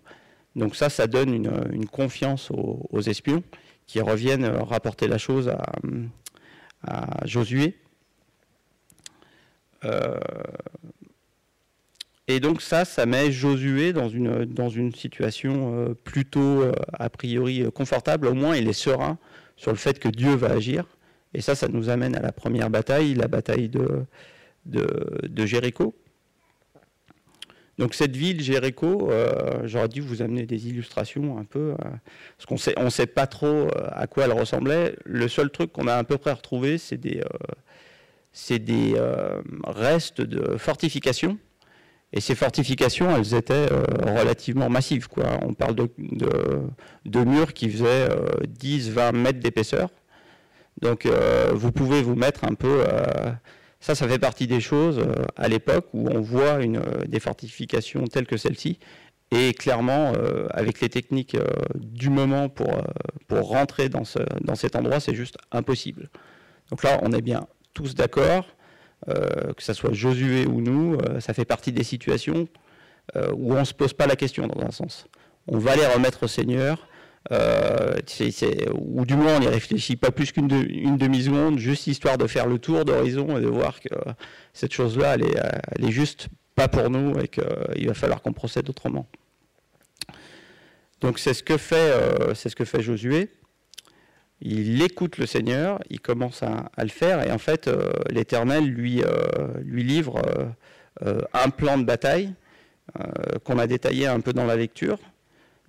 Donc 0.57 0.75
ça, 0.75 0.89
ça 0.89 1.07
donne 1.07 1.35
une, 1.35 1.87
confiance 1.87 2.51
aux, 2.51 3.03
espions 3.03 3.43
qui 3.87 4.01
reviennent 4.01 4.47
rapporter 4.47 5.07
la 5.07 5.19
chose 5.19 5.51
à, 5.51 5.61
à 6.87 7.27
Josué. 7.27 7.77
Et 12.31 12.41
donc 12.41 12.61
ça, 12.61 12.85
ça 12.85 13.07
met 13.07 13.33
Josué 13.33 13.95
dans 13.95 14.11
une, 14.11 14.45
dans 14.45 14.69
une 14.69 14.95
situation 14.95 15.73
euh, 15.75 15.95
plutôt 15.95 16.63
euh, 16.63 16.73
a 16.93 17.09
priori 17.09 17.63
euh, 17.63 17.71
confortable. 17.71 18.27
Au 18.27 18.35
moins, 18.35 18.55
il 18.55 18.69
est 18.69 18.75
serein 18.75 19.19
sur 19.57 19.71
le 19.73 19.79
fait 19.79 19.99
que 19.99 20.09
Dieu 20.09 20.35
va 20.35 20.51
agir. 20.51 20.85
Et 21.33 21.41
ça, 21.41 21.55
ça 21.55 21.69
nous 21.69 21.89
amène 21.89 22.15
à 22.15 22.21
la 22.21 22.33
première 22.33 22.69
bataille, 22.69 23.15
la 23.15 23.29
bataille 23.29 23.71
de, 23.71 24.05
de, 24.67 25.47
Jéricho. 25.47 25.95
Donc 27.79 27.95
cette 27.95 28.17
ville, 28.17 28.43
Jéricho, 28.43 29.11
j'aurais 29.65 29.89
dû 29.89 30.01
vous 30.01 30.23
amener 30.23 30.47
des 30.47 30.69
illustrations 30.69 31.39
un 31.39 31.45
peu, 31.45 31.75
parce 31.77 32.47
qu'on 32.47 32.57
sait, 32.57 32.73
on 32.79 32.89
sait 32.89 33.07
pas 33.07 33.27
trop 33.27 33.69
à 33.93 34.07
quoi 34.07 34.25
elle 34.25 34.33
ressemblait. 34.33 34.97
Le 35.05 35.29
seul 35.29 35.51
truc 35.51 35.71
qu'on 35.71 35.87
a 35.87 35.95
à 35.95 36.05
peu 36.05 36.17
près 36.17 36.33
retrouvé, 36.33 36.79
c'est 36.79 36.97
des, 36.97 37.23
c'est 38.33 38.59
des 38.59 38.95
restes 39.67 40.23
de 40.23 40.57
fortifications 40.57 41.39
et 42.13 42.21
ces 42.21 42.35
fortifications, 42.35 43.15
elles 43.15 43.35
étaient 43.35 43.71
euh, 43.71 43.85
relativement 44.19 44.71
massives. 44.71 45.09
On 45.43 45.53
parle 45.53 45.75
de, 45.75 47.25
murs 47.25 47.53
qui 47.53 47.69
faisaient 47.69 48.09
10-20 48.61 48.99
euh, 48.99 49.13
mètres 49.13 49.41
d'épaisseur. 49.41 49.91
Donc 50.81 51.05
euh, 51.05 51.51
vous 51.53 51.71
pouvez 51.71 52.03
vous 52.03 52.15
mettre 52.15 52.45
un 52.45 52.55
peu... 52.55 52.85
ça, 53.81 53.95
ça 53.95 54.09
fait 54.09 54.19
partie 54.19 54.47
des 54.47 54.61
choses 54.61 55.05
à 55.37 55.49
l'époque 55.49 55.87
où 55.93 56.09
on 56.09 56.21
voit 56.21 56.59
des 57.07 57.21
fortifications 57.21 58.05
telles 58.07 58.27
que 58.27 58.37
celle-ci. 58.37 58.79
Et 59.31 59.53
clairement, 59.53 60.15
avec 60.51 60.81
les 60.81 60.89
techniques 60.89 61.37
du 61.75 62.09
moment 62.09 62.49
pour, 62.49 62.75
pour 63.27 63.49
rentrer 63.49 63.91
dans, 63.91 64.05
ce, 64.05 64.21
dans 64.41 64.55
cet 64.55 64.77
endroit, 64.77 65.01
c'est 65.01 65.15
juste 65.15 65.37
impossible. 65.53 66.09
Donc 66.71 66.83
là, 66.83 66.99
on 67.03 67.13
est 67.13 67.21
bien 67.21 67.47
tous 67.75 67.95
d'accord. 67.95 68.47
Euh, 69.09 69.53
que 69.55 69.63
ce 69.63 69.73
soit 69.73 69.93
Josué 69.93 70.47
ou 70.47 70.61
nous, 70.61 70.97
euh, 70.97 71.21
ça 71.21 71.33
fait 71.33 71.45
partie 71.45 71.71
des 71.71 71.85
situations 71.85 72.49
euh, 73.17 73.31
où 73.33 73.55
on 73.55 73.61
ne 73.61 73.65
se 73.65 73.73
pose 73.73 73.93
pas 73.93 74.07
la 74.07 74.17
question 74.17 74.47
dans 74.49 74.61
un 74.61 74.73
sens. 74.73 75.07
On 75.47 75.59
va 75.59 75.77
les 75.77 75.87
remettre 75.87 76.25
au 76.25 76.27
Seigneur, 76.27 76.89
ou 77.31 79.05
du 79.05 79.15
moins 79.15 79.37
on 79.37 79.41
n'y 79.41 79.49
réfléchit 79.49 79.97
pas 79.97 80.11
plus 80.11 80.33
qu'une 80.33 80.49
demi-seconde, 80.49 81.59
juste 81.59 81.87
histoire 81.87 82.19
de 82.19 82.27
faire 82.27 82.47
le 82.47 82.59
tour 82.59 82.85
d'horizon 82.85 83.39
et 83.39 83.41
de 83.41 83.47
voir 83.47 83.81
que 83.81 83.95
cette 84.53 84.73
chose-là, 84.73 85.15
elle, 85.15 85.25
elle 85.77 85.85
est, 85.85 85.91
juste 85.91 86.29
pas 86.55 86.69
pour 86.69 86.91
nous 86.91 87.19
et 87.19 87.29
qu'il 87.29 87.87
va 87.87 87.95
falloir 87.95 88.21
qu'on 88.21 88.33
procède 88.33 88.69
autrement. 88.69 89.07
Donc 91.01 91.19
c'est 91.19 91.35
ce 91.35 91.43
c'est 92.35 92.49
ce 92.49 92.57
que 92.57 92.65
fait 92.65 92.83
Josué 92.83 93.31
il 94.41 94.81
écoute 94.83 95.19
le 95.19 95.27
Seigneur, 95.27 95.81
il 95.91 96.01
commence 96.01 96.43
à, 96.43 96.71
le 96.79 96.89
faire, 96.89 97.27
et 97.27 97.33
en 97.33 97.39
fait, 97.39 97.67
euh, 97.67 97.91
l'Éternel 98.11 98.65
lui, 98.65 99.03
euh, 99.03 99.09
livre 99.65 100.23
euh, 101.05 101.21
un 101.33 101.51
plan 101.51 101.79
de 101.79 101.85
bataille 101.85 102.35
qu'on 103.45 103.59
a 103.59 103.67
détaillé 103.67 104.07
un 104.07 104.21
peu 104.21 104.33
dans 104.33 104.47
la 104.47 104.57
lecture. 104.57 104.99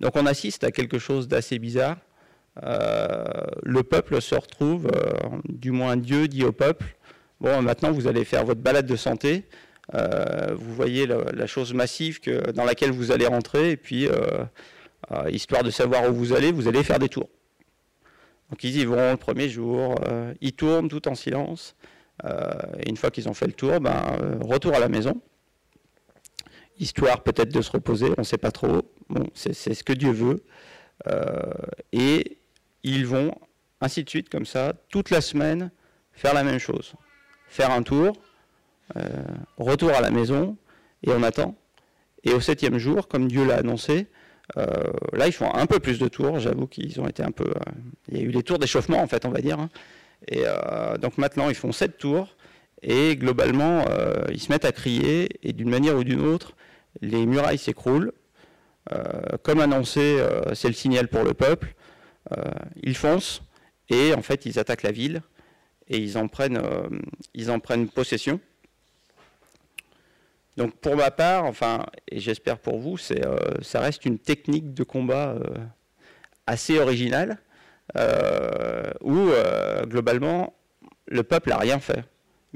Donc 0.00 0.16
on 0.16 0.24
assiste 0.24 0.64
à 0.64 0.70
quelque 0.70 0.98
chose 0.98 1.28
d'assez 1.28 1.58
bizarre. 1.58 1.98
le 2.62 3.82
peuple 3.82 4.22
se 4.22 4.34
retrouve, 4.34 4.90
du 5.46 5.70
moins 5.70 5.98
Dieu 5.98 6.28
dit 6.28 6.44
au 6.44 6.52
peuple, 6.52 6.96
bon 7.38 7.60
maintenant 7.60 7.92
vous 7.92 8.06
allez 8.06 8.24
faire 8.24 8.46
votre 8.46 8.62
balade 8.62 8.86
de 8.86 8.96
santé, 8.96 9.44
vous 9.92 10.74
voyez 10.74 11.06
la, 11.06 11.46
chose 11.46 11.74
massive 11.74 12.20
dans 12.54 12.64
laquelle 12.64 12.90
vous 12.90 13.12
allez 13.12 13.26
rentrer, 13.26 13.72
et 13.72 13.76
puis 13.76 14.08
histoire 15.28 15.62
de 15.62 15.70
savoir 15.70 16.08
où 16.10 16.14
vous 16.14 16.32
allez, 16.32 16.52
vous 16.52 16.68
allez 16.68 16.82
faire 16.82 16.98
des 16.98 17.10
tours. 17.10 17.28
Donc 18.50 18.64
ils 18.64 18.76
y 18.76 18.84
vont 18.84 19.12
le 19.12 19.16
premier 19.16 19.48
jour, 19.48 19.94
euh, 20.06 20.34
ils 20.40 20.52
tournent 20.52 20.88
tout 20.88 21.06
en 21.08 21.14
silence. 21.14 21.76
Euh, 22.24 22.50
et 22.78 22.90
une 22.90 22.96
fois 22.96 23.10
qu'ils 23.10 23.28
ont 23.28 23.34
fait 23.34 23.46
le 23.46 23.52
tour, 23.52 23.80
ben, 23.80 24.16
euh, 24.20 24.38
retour 24.40 24.74
à 24.74 24.80
la 24.80 24.88
maison. 24.88 25.20
Histoire 26.78 27.22
peut-être 27.22 27.52
de 27.52 27.62
se 27.62 27.70
reposer, 27.70 28.08
on 28.16 28.22
ne 28.22 28.24
sait 28.24 28.38
pas 28.38 28.50
trop. 28.50 28.82
Bon, 29.08 29.26
c'est 29.34 29.52
ce 29.54 29.84
que 29.84 29.92
Dieu 29.92 30.10
veut. 30.10 30.42
et 31.92 32.38
ils 32.82 33.06
vont, 33.06 33.32
ainsi 33.80 34.02
de 34.04 34.08
suite, 34.08 34.28
comme 34.28 34.46
ça, 34.46 34.72
toute 34.88 35.10
la 35.10 35.20
semaine, 35.20 35.70
faire 36.12 36.34
la 36.34 36.42
même 36.42 36.58
chose. 36.58 36.94
Faire 37.48 37.70
un 37.70 37.82
tour, 37.82 38.14
retour 39.58 39.90
à 39.90 40.00
la 40.00 40.10
maison, 40.10 40.56
et 41.02 41.10
on 41.10 41.22
attend. 41.22 41.54
Et 42.24 42.32
au 42.32 42.40
septième 42.40 42.78
jour, 42.78 43.08
comme 43.08 43.28
Dieu 43.28 43.44
l'a 43.44 43.56
annoncé, 43.56 44.06
là, 44.56 45.26
ils 45.26 45.32
font 45.32 45.52
un 45.54 45.66
peu 45.66 45.78
plus 45.78 45.98
de 45.98 46.08
tours. 46.08 46.40
J'avoue 46.40 46.66
qu'ils 46.66 47.00
ont 47.00 47.06
été 47.06 47.22
un 47.22 47.30
peu. 47.30 47.48
Euh, 47.48 47.72
il 48.08 48.18
y 48.18 48.20
a 48.20 48.24
eu 48.24 48.32
des 48.32 48.42
tours 48.42 48.58
d'échauffement, 48.58 49.00
en 49.00 49.06
fait, 49.06 49.24
on 49.24 49.30
va 49.30 49.40
dire. 49.40 49.58
Hein. 49.58 49.70
Et 50.28 50.42
euh, 50.44 50.96
donc 50.98 51.18
maintenant, 51.18 51.48
ils 51.48 51.54
font 51.54 51.72
sept 51.72 51.98
tours. 51.98 52.36
Et 52.82 53.16
globalement, 53.16 53.84
ils 54.32 54.40
se 54.40 54.50
mettent 54.50 54.64
à 54.64 54.72
crier. 54.72 55.28
Et 55.42 55.52
d'une 55.52 55.68
manière 55.68 55.96
ou 55.96 56.04
d'une 56.04 56.22
autre, 56.22 56.54
les 57.02 57.26
murailles 57.26 57.58
s'écroulent. 57.58 58.12
comme 59.42 59.60
annoncé, 59.60 60.18
c'est 60.54 60.68
le 60.68 60.74
signal 60.74 61.08
pour 61.08 61.22
le 61.22 61.34
peuple. 61.34 61.74
ils 62.82 62.96
foncent. 62.96 63.42
Et 63.90 64.14
en 64.14 64.22
fait, 64.22 64.46
ils 64.46 64.58
attaquent 64.58 64.84
la 64.84 64.92
ville. 64.92 65.20
Et 65.88 65.98
ils 65.98 66.16
en 66.16 66.26
prennent, 66.26 66.62
ils 67.34 67.50
en 67.50 67.60
prennent 67.60 67.86
possession. 67.86 68.40
Donc 70.60 70.74
pour 70.74 70.94
ma 70.94 71.10
part, 71.10 71.46
enfin, 71.46 71.86
et 72.06 72.20
j'espère 72.20 72.58
pour 72.58 72.78
vous, 72.78 72.96
euh, 73.12 73.38
ça 73.62 73.80
reste 73.80 74.04
une 74.04 74.18
technique 74.18 74.74
de 74.74 74.82
combat 74.82 75.30
euh, 75.30 75.40
assez 76.46 76.78
originale, 76.78 77.38
euh, 77.96 78.90
où 79.00 79.30
globalement, 79.84 80.52
le 81.06 81.22
peuple 81.22 81.48
n'a 81.48 81.56
rien 81.56 81.78
fait, 81.78 82.04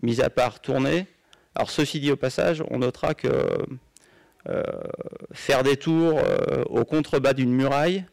mis 0.03 0.21
à 0.21 0.29
part 0.29 0.61
tourner. 0.61 1.07
Alors 1.55 1.71
ceci 1.71 1.99
dit 1.99 2.13
au 2.13 2.17
passage, 2.17 2.63
on 2.69 2.81
notera 2.81 3.15
que 3.15 3.31
faire 5.33 5.63
des 5.63 5.79
tours 5.79 6.21
au 6.69 6.85
contrebas 6.85 7.33
d'une 7.33 7.55
muraille, 7.55 8.05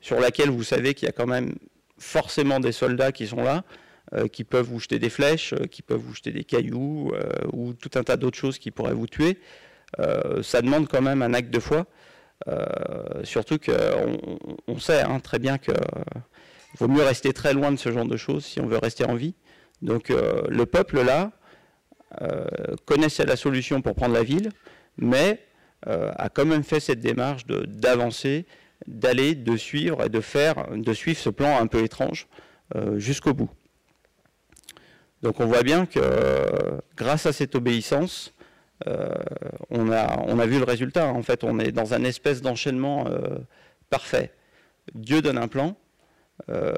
sur 0.00 0.18
laquelle 0.18 0.50
vous 0.50 0.64
savez 0.64 0.92
qu'il 0.94 1.06
y 1.06 1.08
a 1.08 1.12
quand 1.12 1.28
même 1.28 1.54
forcément 1.98 2.58
des 2.58 2.72
soldats 2.72 3.12
qui 3.12 3.28
sont 3.28 3.44
là, 3.44 3.62
qui 4.32 4.44
peuvent 4.44 4.66
vous 4.66 4.78
jeter 4.78 4.98
des 4.98 5.10
flèches, 5.10 5.52
euh, 5.52 5.66
qui 5.66 5.82
peuvent 5.82 6.00
vous 6.00 6.14
jeter 6.14 6.30
des 6.30 6.44
cailloux 6.44 7.12
euh, 7.12 7.28
ou 7.52 7.72
tout 7.72 7.90
un 7.96 8.04
tas 8.04 8.16
d'autres 8.16 8.38
choses 8.38 8.58
qui 8.58 8.70
pourraient 8.70 8.94
vous 8.94 9.06
tuer. 9.06 9.38
ça 10.42 10.62
demande 10.62 10.88
quand 10.88 11.02
même 11.02 11.22
un 11.22 11.32
acte 11.32 11.50
de 11.50 11.60
foi. 11.60 11.86
surtout 13.24 13.58
qu'on 13.58 14.18
on 14.66 14.78
sait 14.78 15.02
hein, 15.02 15.20
très 15.20 15.38
bien 15.38 15.58
qu'il 15.58 15.74
vaut 16.78 16.88
mieux 16.88 17.02
rester 17.02 17.32
très 17.32 17.52
loin 17.54 17.72
de 17.72 17.76
ce 17.76 17.90
genre 17.90 18.06
de 18.06 18.16
choses 18.16 18.44
si 18.44 18.60
on 18.60 18.66
veut 18.66 18.78
rester 18.78 19.04
en 19.04 19.14
vie. 19.14 19.34
Donc 19.82 20.08
le 20.10 20.64
peuple 20.66 21.02
là 21.02 21.32
connaissait 22.84 23.24
la 23.24 23.36
solution 23.36 23.80
pour 23.80 23.94
prendre 23.94 24.14
la 24.14 24.22
ville, 24.22 24.50
mais 24.98 25.40
a 25.86 26.28
quand 26.28 26.44
même 26.44 26.64
fait 26.64 26.80
cette 26.80 27.00
démarche 27.00 27.46
d'avancer, 27.46 28.46
d'aller, 28.86 29.34
de 29.34 29.56
suivre 29.56 30.04
et 30.04 30.08
de 30.08 30.20
faire, 30.20 30.68
de 30.72 30.92
suivre 30.92 31.18
ce 31.18 31.30
plan 31.30 31.58
un 31.58 31.68
peu 31.68 31.82
étrange 31.82 32.26
jusqu'au 32.98 33.32
bout. 33.32 33.50
Donc 35.22 35.40
on 35.40 35.46
voit 35.46 35.62
bien 35.62 35.86
que 35.86 36.00
grâce 36.96 37.26
à 37.26 37.32
cette 37.32 37.54
obéissance, 37.54 38.34
euh, 38.86 39.14
on, 39.70 39.90
a, 39.90 40.46
vu 40.46 40.58
le 40.58 40.64
résultat. 40.64 41.08
En 41.08 41.22
fait, 41.22 41.44
on 41.44 41.58
est 41.58 41.72
dans 41.72 41.94
un 41.94 42.04
espèce 42.04 42.42
d'enchaînement 42.42 43.06
euh, 43.06 43.38
parfait. 43.90 44.32
Dieu 44.94 45.22
donne 45.22 45.38
un 45.38 45.48
plan, 45.48 45.76
euh, 46.48 46.74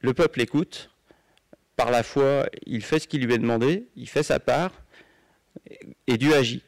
le 0.00 0.14
peuple 0.14 0.40
écoute, 0.40 0.90
par 1.76 1.90
la 1.90 2.02
foi, 2.02 2.46
il 2.66 2.82
fait 2.82 2.98
ce 2.98 3.08
qui 3.08 3.18
lui 3.18 3.32
est 3.32 3.38
demandé, 3.38 3.88
il 3.96 4.08
fait 4.08 4.22
sa 4.22 4.38
part, 4.38 4.72
et 6.06 6.18
Dieu 6.18 6.34
agit. 6.34 6.62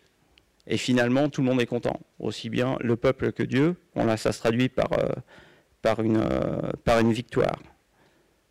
Et 0.67 0.77
finalement, 0.77 1.29
tout 1.29 1.43
le 1.43 1.49
monde 1.49 1.61
est 1.61 1.67
content, 1.67 2.01
aussi 2.19 2.49
bien 2.49 2.77
le 2.81 2.97
peuple 2.97 3.33
que 3.33 3.43
Dieu. 3.43 3.77
On 3.95 4.17
ça 4.17 4.33
se 4.33 4.39
traduit 4.39 4.69
par 4.69 6.01
une 6.01 7.13
victoire. 7.13 7.59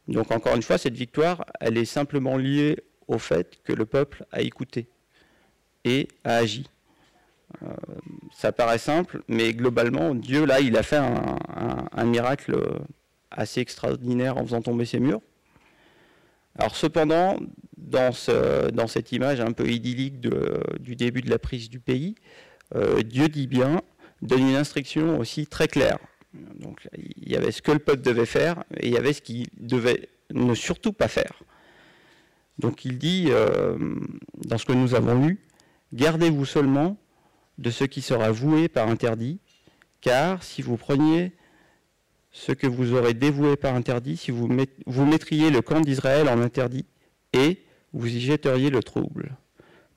Donc 0.09 0.31
encore 0.31 0.55
une 0.55 0.63
fois, 0.63 0.79
cette 0.79 0.95
victoire, 0.95 1.45
elle 1.59 1.77
est 1.77 1.85
simplement 1.85 2.35
liée 2.35 2.77
au 3.07 3.19
fait 3.19 3.59
que 3.63 3.73
le 3.73 3.85
peuple 3.85 4.25
a 4.31 4.41
écouté 4.41 4.89
et 5.85 6.07
a 6.23 6.37
agi. 6.37 6.67
ça 8.33 8.51
paraît 8.51 8.79
simple, 8.79 9.21
mais 9.27 9.53
globalement, 9.53 10.15
Dieu, 10.15 10.45
là, 10.45 10.61
il 10.61 10.75
a 10.77 10.83
fait 10.83 10.97
un, 10.97 12.05
miracle 12.05 12.59
assez 13.29 13.61
extraordinaire 13.61 14.37
en 14.37 14.45
faisant 14.45 14.61
tomber 14.61 14.85
ces 14.85 14.99
murs. 14.99 15.21
Alors 16.57 16.75
cependant, 16.75 17.37
dans, 17.77 18.09
dans 18.73 18.87
cette 18.87 19.11
image 19.11 19.39
un 19.41 19.51
peu 19.51 19.69
idyllique 19.69 20.19
du 20.79 20.95
début 20.95 21.21
de 21.21 21.29
la 21.29 21.37
prise 21.37 21.69
du 21.69 21.79
pays, 21.79 22.15
Dieu 23.05 23.29
dit 23.29 23.47
bien, 23.47 23.81
donne 24.23 24.49
une 24.49 24.55
instruction 24.55 25.19
aussi 25.19 25.45
très 25.45 25.67
claire. 25.67 25.99
Donc 26.33 26.87
il 26.95 27.29
y 27.29 27.35
avait 27.35 27.51
ce 27.51 27.61
que 27.61 27.71
le 27.71 27.79
peuple 27.79 28.01
devait 28.01 28.25
faire 28.25 28.63
et 28.77 28.87
il 28.87 28.93
y 28.93 28.97
avait 28.97 29.13
ce 29.13 29.21
qu'il 29.21 29.47
devait 29.57 30.09
ne 30.31 30.53
surtout 30.53 30.93
pas 30.93 31.07
faire. 31.07 31.41
Donc 32.59 32.85
il 32.85 32.97
dit, 32.97 33.27
euh, 33.29 33.77
dans 34.45 34.57
ce 34.57 34.65
que 34.65 34.73
nous 34.73 34.93
avons 34.93 35.25
lu, 35.25 35.39
gardez-vous 35.93 36.45
seulement 36.45 36.97
de 37.57 37.71
ce 37.71 37.85
qui 37.85 38.01
sera 38.01 38.31
voué 38.31 38.67
par 38.67 38.89
interdit, 38.89 39.39
car 40.01 40.43
si 40.43 40.61
vous 40.61 40.77
preniez 40.77 41.33
ce 42.31 42.51
que 42.51 42.67
vous 42.67 42.93
aurez 42.93 43.13
dévoué 43.13 43.55
par 43.55 43.75
interdit, 43.75 44.17
si 44.17 44.31
vous, 44.31 44.49
vous 44.85 45.05
mettriez 45.05 45.49
le 45.49 45.61
camp 45.61 45.81
d'Israël 45.81 46.29
en 46.29 46.39
interdit, 46.41 46.85
et 47.33 47.63
vous 47.93 48.07
y 48.07 48.19
jetteriez 48.19 48.69
le 48.69 48.83
trouble. 48.83 49.35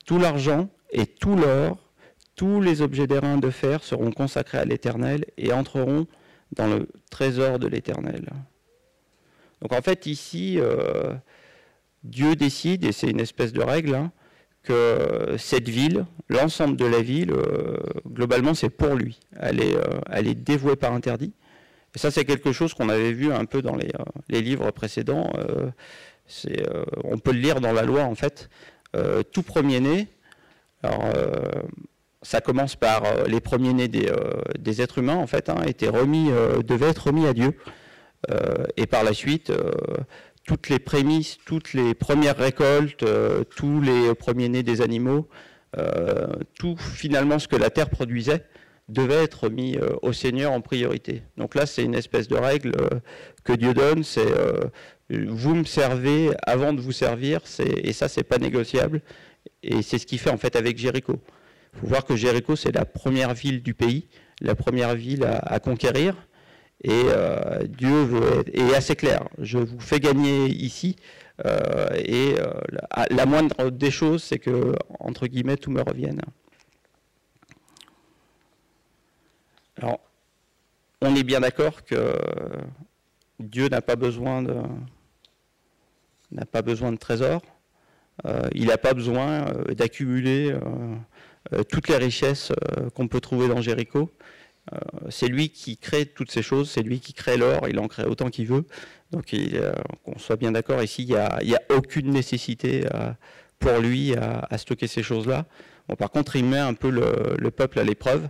Tout 0.05 0.17
l'argent 0.17 0.69
et 0.91 1.05
tout 1.05 1.35
l'or, 1.35 1.77
tous 2.35 2.61
les 2.61 2.81
objets 2.81 3.07
d'airain 3.07 3.37
de 3.37 3.49
fer 3.49 3.83
seront 3.83 4.11
consacrés 4.11 4.57
à 4.57 4.65
l'Éternel 4.65 5.25
et 5.37 5.53
entreront 5.53 6.07
dans 6.55 6.67
le 6.67 6.87
trésor 7.09 7.59
de 7.59 7.67
l'Éternel. 7.67 8.29
Donc 9.61 9.73
en 9.73 9.81
fait 9.81 10.05
ici, 10.05 10.57
euh, 10.59 11.13
Dieu 12.03 12.35
décide, 12.35 12.83
et 12.83 12.91
c'est 12.91 13.09
une 13.09 13.21
espèce 13.21 13.53
de 13.53 13.61
règle, 13.61 13.95
hein, 13.95 14.11
que 14.63 15.35
cette 15.37 15.69
ville, 15.69 16.05
l'ensemble 16.29 16.77
de 16.77 16.85
la 16.85 17.01
ville, 17.01 17.31
euh, 17.31 17.77
globalement 18.07 18.53
c'est 18.53 18.69
pour 18.69 18.95
lui. 18.95 19.19
Elle 19.39 19.61
est, 19.61 19.75
euh, 19.75 19.99
elle 20.11 20.27
est 20.27 20.35
dévouée 20.35 20.75
par 20.75 20.93
interdit. 20.93 21.33
Et 21.95 21.99
ça 21.99 22.11
c'est 22.11 22.25
quelque 22.25 22.51
chose 22.51 22.73
qu'on 22.73 22.89
avait 22.89 23.13
vu 23.13 23.31
un 23.31 23.45
peu 23.45 23.61
dans 23.61 23.75
les, 23.75 24.41
livres 24.41 24.71
précédents. 24.71 25.31
on 27.03 27.19
peut 27.19 27.31
le 27.31 27.39
lire 27.39 27.61
dans 27.61 27.71
la 27.71 27.83
loi 27.83 28.03
en 28.03 28.15
fait. 28.15 28.49
tout 29.31 29.43
premier-né, 29.43 30.07
alors 30.81 31.03
ça 32.23 32.41
commence 32.41 32.75
par 32.75 33.05
euh, 33.05 33.25
les 33.27 33.39
premiers-nés 33.39 33.89
euh, 33.95 34.41
des, 34.57 34.81
êtres 34.81 34.97
humains, 34.97 35.15
en 35.15 35.27
fait, 35.27 35.49
hein, 35.49 35.61
étaient 35.67 35.89
remis, 35.89 36.31
euh, 36.31 36.61
devaient 36.63 36.89
être 36.89 37.07
remis 37.07 37.27
à 37.27 37.33
Dieu. 37.33 37.53
et 38.77 38.87
par 38.87 39.03
la 39.03 39.13
suite, 39.13 39.51
toutes 40.45 40.69
les 40.69 40.79
prémices, 40.79 41.37
toutes 41.45 41.73
les 41.73 41.93
premières 41.93 42.37
récoltes, 42.37 43.03
tous 43.57 43.81
les 43.81 44.15
premiers-nés 44.15 44.63
des 44.63 44.79
animaux, 44.79 45.27
tout 46.57 46.77
finalement 46.77 47.37
ce 47.37 47.49
que 47.49 47.57
la 47.57 47.69
terre 47.69 47.89
produisait, 47.89 48.45
devait 48.87 49.21
être 49.25 49.49
mis 49.49 49.77
au 50.01 50.13
Seigneur 50.13 50.53
en 50.53 50.61
priorité. 50.61 51.23
Donc 51.35 51.53
là, 51.53 51.65
c'est 51.65 51.83
une 51.83 51.95
espèce 51.95 52.29
de 52.29 52.37
règle 52.37 52.71
que 53.43 53.51
Dieu 53.51 53.73
donne, 53.73 54.05
c'est 54.05 54.33
vous 55.09 55.55
me 55.55 55.65
servez 55.65 56.31
avant 56.43 56.71
de 56.71 56.79
vous 56.79 56.93
servir, 56.93 57.41
et 57.59 57.91
ça, 57.91 58.07
c'est 58.07 58.23
pas 58.23 58.37
négociable. 58.37 59.01
Et 59.61 59.81
c'est 59.81 59.97
ce 59.97 60.05
qu'il 60.05 60.19
fait 60.19 60.31
en 60.31 60.37
fait 60.37 60.55
avec 60.55 60.77
Jéricho. 60.77 61.19
Il 61.73 61.79
faut 61.79 61.87
voir 61.87 62.05
que 62.05 62.15
Jéricho, 62.15 62.55
c'est 62.55 62.71
la 62.71 62.85
première 62.85 63.33
ville 63.33 63.63
du 63.63 63.73
pays, 63.73 64.07
la 64.41 64.55
première 64.55 64.95
ville 64.95 65.25
à, 65.25 65.59
conquérir. 65.59 66.15
Et 66.83 66.91
euh, 66.91 67.63
Dieu 67.63 68.09
est 68.53 68.75
assez 68.75 68.95
clair. 68.95 69.27
Je 69.39 69.57
vous 69.57 69.79
fais 69.79 69.99
gagner 69.99 70.47
ici. 70.47 70.97
Euh, 71.45 71.87
et 71.95 72.35
euh, 72.39 72.53
la, 73.09 73.25
moindre 73.25 73.69
des 73.71 73.89
choses, 73.89 74.23
c'est 74.23 74.37
que, 74.37 74.75
entre 74.99 75.27
guillemets, 75.27 75.57
tout 75.57 75.71
me 75.71 75.81
revienne. 75.81 76.21
Alors, 79.77 79.99
on 81.01 81.15
est 81.15 81.23
bien 81.23 81.39
d'accord 81.39 81.83
que 81.83 82.13
Dieu 83.39 83.67
n'a 83.69 83.81
pas 83.81 83.95
besoin 83.95 84.43
de 84.43 84.55
n'a 86.31 86.45
pas 86.45 86.63
besoin 86.63 86.91
de 86.91 86.97
trésors. 86.97 87.43
il 88.53 88.67
n'a 88.67 88.77
pas 88.77 88.93
besoin 88.93 89.45
d'accumuler 89.77 90.55
toutes 91.69 91.87
les 91.89 91.97
richesses 91.97 92.51
euh, 92.51 92.89
qu'on 92.89 93.07
peut 93.07 93.19
trouver 93.19 93.47
dans 93.47 93.61
Jéricho. 93.61 94.11
Euh, 94.73 94.77
c'est 95.09 95.27
lui 95.27 95.49
qui 95.49 95.77
crée 95.77 96.05
toutes 96.05 96.31
ces 96.31 96.41
choses, 96.41 96.69
c'est 96.69 96.81
lui 96.81 96.99
qui 96.99 97.13
crée 97.13 97.37
l'or, 97.37 97.67
il 97.67 97.79
en 97.79 97.87
crée 97.87 98.05
autant 98.05 98.29
qu'il 98.29 98.47
veut. 98.47 98.65
Donc 99.11 99.35
qu'on 100.03 100.17
soit 100.17 100.37
bien 100.37 100.51
d'accord, 100.51 100.81
ici, 100.81 101.03
il 101.03 101.09
n'y 101.09 101.15
a, 101.55 101.61
aucune 101.69 102.09
nécessité 102.09 102.83
pour 103.59 103.77
lui 103.77 104.15
à, 104.15 104.57
stocker 104.57 104.87
ces 104.87 105.03
choses-là. 105.03 105.45
Bon, 105.87 105.95
par 105.95 106.09
contre, 106.09 106.35
il 106.35 106.45
met 106.45 106.57
un 106.57 106.73
peu 106.73 106.89
le, 106.89 107.51
peuple 107.51 107.77
à 107.77 107.83
l'épreuve, 107.83 108.27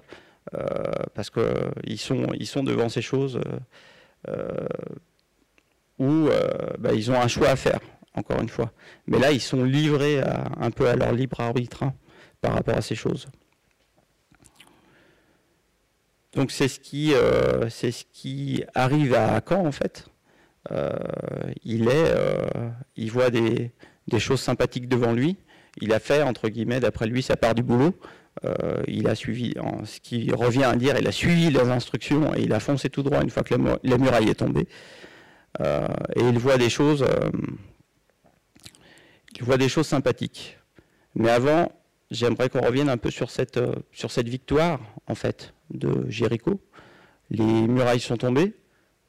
parce 1.13 1.29
qu'ils 1.29 1.99
sont, 1.99 2.63
devant 2.63 2.89
ces 2.89 3.01
choses 3.01 3.39
où 5.99 6.27
bah, 6.79 6.93
ils 6.93 7.11
ont 7.11 7.21
un 7.21 7.29
choix 7.29 7.47
à 7.47 7.55
faire, 7.55 7.79
encore 8.13 8.41
une 8.41 8.49
fois. 8.49 8.73
Mais 9.07 9.19
là, 9.19 9.31
ils 9.31 9.39
sont 9.39 9.63
livrés 9.63 10.21
un 10.59 10.71
peu 10.71 10.89
à 10.89 10.97
leur 10.97 11.13
libre 11.13 11.39
arbitre. 11.39 11.83
Hein 11.83 11.93
par 12.43 12.53
rapport 12.53 12.75
à 12.75 12.81
ces 12.81 12.93
choses. 12.93 13.27
Donc 16.35 16.51
c'est 16.51 16.67
ce 16.67 16.79
qui, 16.79 17.13
euh, 17.15 17.69
arrive 18.75 19.13
à 19.15 19.41
Caen 19.47 19.65
en 19.65 19.71
fait. 19.71 20.05
Euh, 20.71 20.91
il 21.63 21.87
est, 21.87 22.11
euh, 22.11 22.69
il 22.97 23.11
voit 23.11 23.29
des, 23.29 23.71
choses 24.19 24.41
sympathiques 24.41 24.89
devant 24.89 25.13
lui. 25.13 25.37
Il 25.79 25.93
a 25.93 25.99
fait 25.99 26.21
entre 26.21 26.49
guillemets, 26.49 26.81
d'après 26.81 27.07
lui, 27.07 27.23
sa 27.23 27.37
part 27.37 27.55
du 27.55 27.63
boulot. 27.63 27.95
il 28.87 29.07
a 29.07 29.15
suivi, 29.15 29.53
ce 29.85 29.99
qui 30.01 30.31
revient 30.33 30.65
à 30.65 30.75
dire, 30.75 30.97
il 30.99 31.07
a 31.07 31.11
suivi 31.11 31.49
les 31.49 31.69
instructions 31.69 32.35
et 32.35 32.41
il 32.41 32.51
a 32.53 32.59
foncé 32.59 32.89
tout 32.89 33.03
droit 33.03 33.21
une 33.21 33.29
fois 33.29 33.43
que 33.43 33.55
la, 33.83 33.97
muraille 33.97 34.29
est 34.29 34.39
tombée. 34.45 34.67
et 35.61 36.23
il 36.31 36.37
voit 36.39 36.57
des 36.57 36.69
choses, 36.69 37.05
il 39.37 39.43
voit 39.43 39.57
des 39.57 39.69
choses 39.69 39.87
sympathiques. 39.87 40.57
Mais 41.15 41.29
avant, 41.29 41.71
j'aimerais 42.13 42.47
qu'on 42.47 42.61
revienne 42.61 42.89
un 42.89 42.97
peu 42.97 43.11
sur 43.11 43.29
cette, 43.29 43.57
euh, 43.57 43.73
sur 43.91 44.11
cette 44.11 44.29
victoire, 44.29 44.79
en 45.07 45.15
fait, 45.15 45.53
de 45.71 46.05
Jéricho. 46.09 46.61
Les 47.29 47.43
murailles 47.43 47.99
sont 47.99 48.17
tombées. 48.17 48.53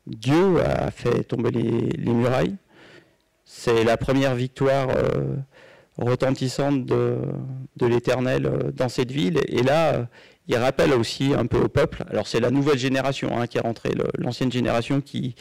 Dieu 0.06 0.60
a 0.60 0.90
fait 0.90 1.24
tomber 1.24 1.50
les, 1.50 2.12
murailles. 2.12 2.56
C'est 3.44 3.84
la 3.84 3.96
première 3.96 4.34
victoire 4.34 4.88
euh, 4.90 5.36
retentissante 5.98 6.84
de, 6.86 7.18
l'Éternel 7.80 8.46
euh, 8.46 8.72
dans 8.72 8.88
cette 8.88 9.10
ville. 9.10 9.40
Et 9.48 9.62
là, 9.62 10.08
il 10.48 10.56
rappelle 10.56 10.92
aussi 10.94 11.32
un 11.34 11.46
peu 11.46 11.58
au 11.58 11.68
peuple. 11.68 12.04
Alors 12.10 12.26
c'est 12.26 12.40
la 12.40 12.50
nouvelle 12.50 12.78
génération 12.78 13.38
hein, 13.38 13.46
qui 13.46 13.58
est 13.58 13.62
rentrée, 13.62 13.92
l'ancienne 14.18 14.52
génération 14.52 15.00
qui, 15.00 15.36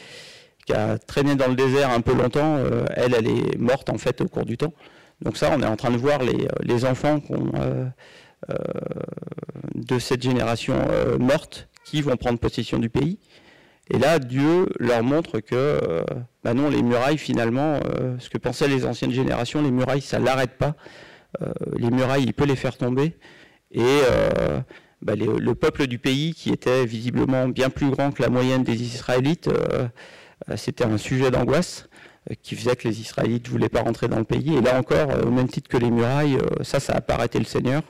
a 0.72 0.96
traîné 0.96 1.34
dans 1.34 1.48
le 1.48 1.56
désert 1.56 1.90
un 1.90 2.00
peu 2.00 2.14
longtemps. 2.14 2.56
elle, 2.96 3.12
elle 3.12 3.26
est 3.26 3.58
morte 3.58 3.90
en 3.90 3.98
fait 3.98 4.22
au 4.22 4.28
cours 4.28 4.46
du 4.46 4.56
temps. 4.56 4.72
Donc 5.20 5.36
ça, 5.36 5.50
on 5.56 5.62
est 5.62 5.66
en 5.66 5.76
train 5.76 5.90
de 5.90 5.96
voir 5.96 6.22
les, 6.22 6.48
les 6.60 6.84
enfants 6.84 7.20
euh, 7.30 7.86
euh, 8.50 8.54
de 9.74 9.98
cette 9.98 10.22
génération 10.22 10.74
euh, 10.90 11.18
morte 11.18 11.68
qui 11.84 12.02
vont 12.02 12.16
prendre 12.16 12.38
possession 12.38 12.78
du 12.78 12.90
pays. 12.90 13.18
Et 13.90 13.98
là, 13.98 14.18
Dieu 14.18 14.68
leur 14.78 15.02
montre 15.02 15.40
que, 15.40 15.78
bah 16.42 16.54
non, 16.54 16.70
les 16.70 16.82
murailles, 16.82 17.18
finalement, 17.18 17.78
ce 18.18 18.30
que 18.30 18.38
pensaient 18.38 18.66
les 18.66 18.86
anciennes 18.86 19.12
générations, 19.12 19.60
les 19.60 19.70
murailles, 19.70 20.00
ça 20.00 20.18
ne 20.18 20.24
l'arrête 20.24 20.56
pas. 20.56 20.74
les 21.76 21.90
murailles, 21.90 22.22
il 22.22 22.32
peut 22.32 22.46
les 22.46 22.56
faire 22.56 22.78
tomber. 22.78 23.14
Et 23.72 24.00
bah, 25.02 25.16
le 25.16 25.54
peuple 25.54 25.86
du 25.86 25.98
pays, 25.98 26.32
qui 26.32 26.48
était 26.48 26.86
visiblement 26.86 27.46
bien 27.46 27.68
plus 27.68 27.90
grand 27.90 28.10
que 28.10 28.22
la 28.22 28.30
moyenne 28.30 28.64
des 28.64 28.80
Israélites, 28.80 29.50
c'était 30.56 30.86
un 30.86 30.96
sujet 30.96 31.30
d'angoisse. 31.30 31.86
Euh, 32.30 32.34
qui 32.42 32.56
faisait 32.56 32.74
que 32.74 32.88
les 32.88 33.00
Israélites 33.00 33.46
ne 33.46 33.50
voulaient 33.50 33.68
pas 33.68 33.82
rentrer 33.82 34.08
dans 34.08 34.18
le 34.18 34.24
pays. 34.24 34.56
Et 34.56 34.60
là 34.62 34.78
encore, 34.78 35.10
euh, 35.10 35.24
au 35.24 35.30
même 35.30 35.48
titre 35.48 35.68
que 35.68 35.76
les 35.76 35.90
murailles, 35.90 36.36
euh, 36.36 36.62
ça, 36.62 36.80
ça 36.80 36.94
n'a 36.94 37.00
pas 37.02 37.14
arrêté 37.14 37.38
le 37.38 37.44
Seigneur. 37.44 37.82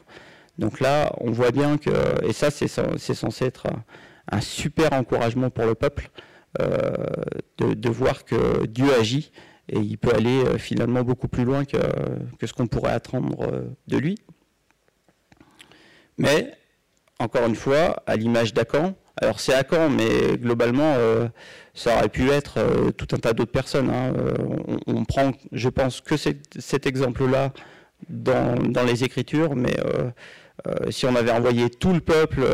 Donc 0.58 0.80
là, 0.80 1.12
on 1.20 1.30
voit 1.30 1.52
bien 1.52 1.78
que, 1.78 1.90
et 2.24 2.32
ça, 2.32 2.50
c'est 2.50 2.68
censé 2.68 3.44
être 3.44 3.66
un 4.30 4.40
super 4.40 4.92
encouragement 4.92 5.50
pour 5.50 5.66
le 5.66 5.74
peuple, 5.74 6.10
de, 7.58 7.88
voir 7.88 8.24
que 8.24 8.64
Dieu 8.66 8.86
agit 8.94 9.32
et 9.68 9.80
il 9.80 9.98
peut 9.98 10.14
aller 10.14 10.56
finalement 10.58 11.02
beaucoup 11.02 11.26
plus 11.26 11.42
loin 11.42 11.64
que, 11.64 11.78
que 12.38 12.46
ce 12.46 12.52
qu'on 12.52 12.68
pourrait 12.68 12.92
attendre 12.92 13.64
de 13.88 13.96
lui. 13.96 14.16
Mais, 16.18 16.56
encore 17.18 17.46
une 17.46 17.56
fois, 17.56 18.00
à 18.06 18.14
l'image 18.14 18.54
d'Acan, 18.54 18.94
alors 19.20 19.40
c'est 19.40 19.54
Acan, 19.54 19.90
mais 19.90 20.36
globalement, 20.36 20.96
ça 21.74 21.96
aurait 21.96 22.08
pu 22.08 22.30
être 22.30 22.58
euh, 22.58 22.90
tout 22.92 23.08
un 23.12 23.18
tas 23.18 23.32
d'autres 23.32 23.52
personnes. 23.52 23.90
Hein. 23.90 24.14
Euh, 24.16 24.36
on, 24.86 25.04
prend, 25.04 25.32
je 25.52 25.68
pense, 25.68 26.00
que 26.00 26.14
cet 26.16 26.86
exemple-là 26.86 27.52
dans, 28.08 28.84
les 28.86 29.02
Écritures, 29.02 29.56
mais 29.56 29.76
euh, 29.80 30.10
si 30.90 31.04
on 31.04 31.16
avait 31.16 31.32
envoyé 31.32 31.68
tout 31.68 31.92
le 31.92 32.00
peuple 32.00 32.46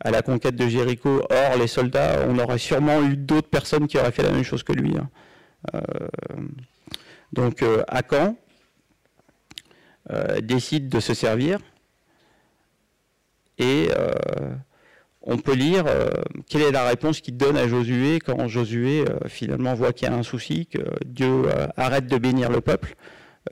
à 0.00 0.10
la 0.10 0.22
conquête 0.22 0.54
de 0.54 0.68
Jéricho, 0.68 1.22
hors 1.30 1.56
les 1.58 1.66
soldats, 1.66 2.26
on 2.28 2.38
aurait 2.38 2.58
sûrement 2.58 3.02
eu 3.02 3.16
d'autres 3.16 3.48
personnes 3.48 3.86
qui 3.86 3.98
auraient 3.98 4.12
fait 4.12 4.22
la 4.22 4.32
même 4.32 4.44
chose 4.44 4.62
que 4.62 4.72
lui. 4.72 4.94
Hein. 4.96 5.80
donc 7.32 7.64
Akan 7.88 8.36
décide 10.42 10.88
de 10.88 11.00
se 11.00 11.14
servir 11.14 11.58
Et 13.58 13.88
on 15.22 15.38
peut 15.38 15.54
lire 15.54 15.84
quelle 16.48 16.62
est 16.62 16.72
la 16.72 16.84
réponse 16.84 17.20
qu'il 17.20 17.36
donne 17.36 17.56
à 17.56 17.68
Josué 17.68 18.18
quand 18.18 18.48
Josué 18.48 19.04
finalement 19.28 19.74
voit 19.74 19.92
qu'il 19.92 20.08
y 20.08 20.10
a 20.10 20.14
un 20.14 20.22
souci, 20.22 20.66
que 20.66 20.80
Dieu 21.04 21.44
arrête 21.76 22.06
de 22.06 22.18
bénir 22.18 22.50
le 22.50 22.60
peuple. 22.60 22.94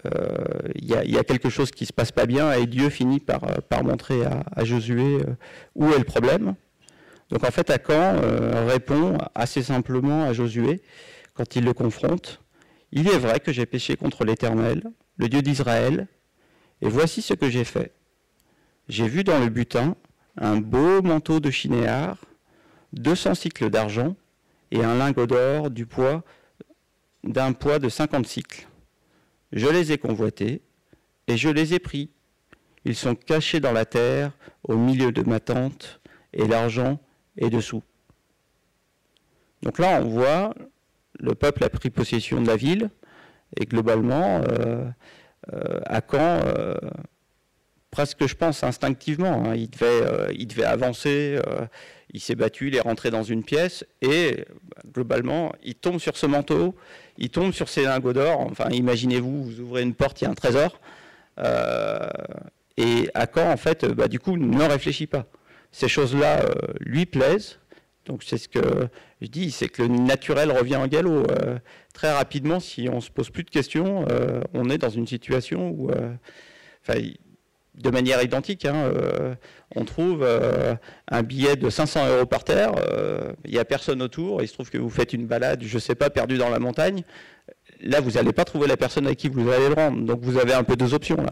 Il 0.05 0.85
y, 0.85 1.19
a 1.19 1.25
quelque 1.25 1.49
chose 1.49 1.71
qui 1.71 1.87
se 1.87 1.93
passe 1.93 2.11
pas 2.11 2.27
bien 2.27 2.53
et 2.53 2.67
Dieu 2.67 2.91
finit 2.91 3.21
par, 3.21 3.43
montrer 3.85 4.25
à, 4.25 4.43
à 4.55 4.65
Josué 4.65 5.19
où 5.77 5.93
est 5.93 5.99
le 5.99 6.05
problème. 6.05 6.55
Donc 7.31 7.45
en 7.45 7.51
fait, 7.51 7.71
Akan 7.71 8.17
euh, 8.23 8.67
répond 8.69 9.17
assez 9.35 9.63
simplement 9.63 10.25
à 10.25 10.33
Josué 10.33 10.83
quand 11.35 11.57
il 11.57 11.65
le 11.65 11.73
confronte. 11.73 12.41
Il 12.93 13.09
est 13.09 13.19
vrai 13.19 13.39
que 13.39 13.53
j'ai 13.53 13.67
péché 13.67 13.97
contre 13.97 14.25
l'Éternel, 14.25 14.83
le 15.17 15.29
Dieu 15.29 15.43
d'Israël, 15.43 16.09
et 16.83 16.89
voici 16.89 17.23
ce 17.23 17.35
que 17.35 17.49
j'ai 17.49 17.65
fait. 17.65 17.93
J'ai 18.89 19.07
vu 19.07 19.23
dans 19.23 19.39
le 19.39 19.49
butin 19.49 19.95
un 20.41 20.57
beau 20.57 21.03
manteau 21.03 21.39
de 21.39 21.51
chinéar, 21.51 22.17
200 22.95 23.35
cycles 23.35 23.71
d'argent 23.71 24.17
et 24.71 24.83
un 24.83 24.97
lingot 24.97 25.27
d'or 25.27 25.71
du 25.71 25.87
poids 25.87 26.25
d'un 27.23 27.53
poids 27.53 27.79
de 27.79 27.89
50 27.89 28.27
cycles. 28.27 28.67
Je 29.53 29.67
les 29.67 29.93
ai 29.93 29.99
convoités 29.99 30.63
et 31.27 31.37
je 31.37 31.51
les 31.51 31.75
ai 31.75 31.79
pris. 31.79 32.11
Ils 32.85 32.97
sont 32.97 33.15
cachés 33.15 33.61
dans 33.61 33.73
la 33.73 33.85
terre 33.85 34.33
au 34.65 34.77
milieu 34.77 35.13
de 35.13 35.23
ma 35.23 35.39
tente 35.39 36.01
et 36.33 36.47
l'argent 36.47 36.99
et 37.37 37.51
dessous. 37.51 37.83
Donc 39.63 39.79
là, 39.79 40.01
on 40.03 40.09
voit, 40.09 40.55
le 41.19 41.35
peuple 41.35 41.65
a 41.65 41.69
pris 41.69 41.91
possession 41.91 42.41
de 42.41 42.47
la 42.47 42.57
ville, 42.57 42.91
et 43.59 43.67
globalement, 43.67 44.43
euh, 44.49 44.89
euh, 45.53 45.81
à 45.85 46.01
Caen, 46.01 46.41
euh, 46.47 46.75
presque 47.91 48.27
je 48.27 48.35
pense 48.35 48.63
instinctivement, 48.63 49.45
hein, 49.45 49.55
il, 49.55 49.69
devait, 49.71 50.35
il 50.35 50.47
devait 50.47 50.65
avancer, 50.65 51.39
il 52.13 52.21
s'est 52.21 52.35
battu, 52.35 52.69
il 52.69 52.77
est 52.77 52.81
rentré 52.81 53.11
dans 53.11 53.23
une 53.23 53.43
pièce, 53.43 53.85
et 54.03 54.45
globalement, 54.93 55.53
il 55.63 55.75
tombe 55.75 55.99
sur 55.99 56.17
ce 56.17 56.27
manteau, 56.27 56.75
il 57.19 57.31
tombe 57.31 57.53
sur 57.53 57.69
ses 57.69 57.85
lingots 57.85 58.13
d'or, 58.13 58.41
enfin 58.41 58.69
imaginez-vous, 58.71 59.43
vous 59.45 59.61
ouvrez 59.61 59.83
une 59.83 59.95
porte, 59.95 60.21
il 60.21 60.25
y 60.25 60.27
a 60.27 60.31
un 60.31 60.35
trésor, 60.35 60.81
et 62.77 63.11
à 63.15 63.27
Caen, 63.33 63.51
en 63.51 63.57
fait, 63.57 63.85
bah, 63.85 64.09
du 64.09 64.21
coup, 64.21 64.37
ne 64.37 64.63
réfléchit 64.65 65.07
pas 65.07 65.27
ces 65.73 65.89
choses-là 65.89 66.41
euh, 66.41 66.53
lui 66.81 67.07
plaisent. 67.07 67.59
Donc 68.07 68.23
c'est 68.25 68.39
ce 68.39 68.49
que 68.49 68.89
je 69.21 69.29
dis, 69.29 69.51
c'est 69.51 69.69
que 69.69 69.83
le 69.83 69.89
naturel 69.89 70.51
revient 70.51 70.77
en 70.77 70.87
galop. 70.87 71.27
Euh, 71.31 71.59
très 71.93 72.13
rapidement, 72.13 72.61
si 72.61 72.89
on 72.91 73.01
se 73.01 73.11
pose 73.11 73.31
plus 73.31 73.45
de 73.45 73.51
questions, 73.51 74.05
euh, 74.11 74.41
on 74.55 74.69
est 74.71 74.79
dans 74.79 74.91
une 74.91 75.07
situation 75.07 75.71
où, 75.71 75.91
de 77.75 77.91
manière 77.91 78.23
identique, 78.23 78.65
hein, 78.65 78.91
on 79.75 79.85
trouve 79.85 80.27
un 81.09 81.23
billet 81.23 81.57
de 81.57 81.71
500 81.71 82.09
euros 82.09 82.27
par 82.27 82.45
terre, 82.45 82.73
il 83.45 83.53
n'y 83.53 83.59
a 83.59 83.65
personne 83.65 84.03
autour, 84.03 84.43
il 84.43 84.49
se 84.49 84.55
trouve 84.55 84.71
que 84.71 84.79
vous 84.79 84.91
faites 84.91 85.13
une 85.13 85.27
balade, 85.27 85.63
je 85.63 85.75
ne 85.75 85.81
sais 85.81 85.95
pas, 85.95 86.11
perdu 86.11 86.37
dans 86.37 86.51
la 86.51 86.59
montagne. 86.59 87.05
Là, 87.81 88.01
vous 88.01 88.13
n'allez 88.13 88.33
pas 88.33 88.45
trouver 88.45 88.67
la 88.67 88.77
personne 88.77 89.07
à 89.07 89.15
qui 89.15 89.29
vous 89.29 89.49
allez 89.51 89.69
le 89.69 89.75
rendre. 89.75 90.05
Donc 90.05 90.21
vous 90.23 90.39
avez 90.39 90.53
un 90.53 90.65
peu 90.65 90.77
deux 90.77 90.95
options 90.95 91.17
là. 91.17 91.31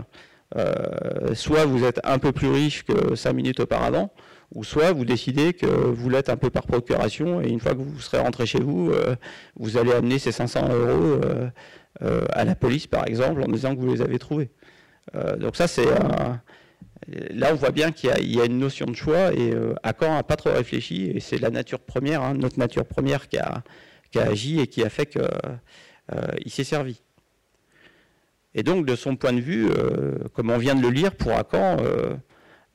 Euh, 0.57 1.35
soit 1.35 1.67
vous 1.67 1.85
êtes 1.85 2.01
un 2.05 2.19
peu 2.19 2.33
plus 2.33 2.49
riche 2.49 2.85
que 2.85 3.15
cinq 3.15 3.35
minutes 3.35 3.61
auparavant, 3.61 4.11
ou 4.55 4.65
soit 4.65 4.93
vous 4.93 5.05
décidez 5.05 5.53
que 5.53 5.67
vous 5.67 6.09
l'êtes 6.09 6.31
un 6.31 6.37
peu 6.37 6.49
par 6.49 6.67
procuration, 6.67 7.43
et 7.43 7.49
une 7.49 7.61
fois 7.61 7.73
que 7.73 7.81
vous 7.81 8.01
serez 8.01 8.19
rentré 8.19 8.47
chez 8.47 8.61
vous, 8.61 8.91
euh, 8.91 9.15
vous 9.57 9.77
allez 9.77 9.93
amener 9.93 10.19
ces 10.19 10.33
500 10.33 10.69
euros 10.71 11.21
euh, 12.03 12.25
à 12.33 12.45
la 12.45 12.55
police, 12.55 12.87
par 12.87 13.07
exemple, 13.07 13.43
en 13.43 13.49
disant 13.49 13.75
que 13.75 13.81
vous 13.81 13.93
les 13.93 14.01
avez 14.01 14.19
trouvés. 14.19 14.51
Donc 15.39 15.57
ça, 15.57 15.67
c'est 15.69 15.87
là 17.07 17.49
on 17.53 17.55
voit 17.55 17.71
bien 17.71 17.93
qu'il 17.93 18.11
y, 18.31 18.41
a 18.41 18.45
une 18.45 18.59
notion 18.59 18.87
de 18.87 18.95
choix 18.95 19.33
et 19.33 19.53
Accord 19.83 20.11
n'a 20.11 20.23
pas 20.23 20.37
trop 20.37 20.51
réfléchi 20.51 21.11
et 21.15 21.21
c'est 21.21 21.39
la 21.39 21.51
nature 21.51 21.81
première, 21.81 22.23
hein, 22.23 22.35
notre 22.35 22.59
nature 22.59 22.85
première 22.85 23.29
qui 23.29 23.39
a, 23.39 23.63
qui 24.11 24.19
a, 24.19 24.27
agi 24.29 24.61
et 24.61 24.67
qui 24.67 24.83
a 24.83 24.91
fait 24.91 25.07
qu'il 25.07 26.53
s'est 26.53 26.65
servi. 26.65 27.01
Et 28.55 28.63
donc, 28.63 28.87
de 28.87 28.97
son 28.97 29.17
point 29.17 29.33
de 29.33 29.41
vue, 29.41 29.69
euh, 29.71 30.17
comme 30.35 30.51
on 30.51 30.59
vient 30.59 30.75
de 30.75 30.83
le 30.83 30.91
lire 30.91 31.15
pour 31.15 31.33
euh, 31.33 32.15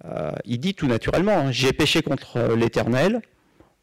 euh, 0.06 0.32
il 0.46 0.60
dit 0.60 0.74
tout 0.74 0.88
naturellement 0.88 1.38
hein, 1.38 1.52
J'ai 1.52 1.74
péché 1.74 2.02
contre 2.02 2.56
l'Éternel. 2.56 3.22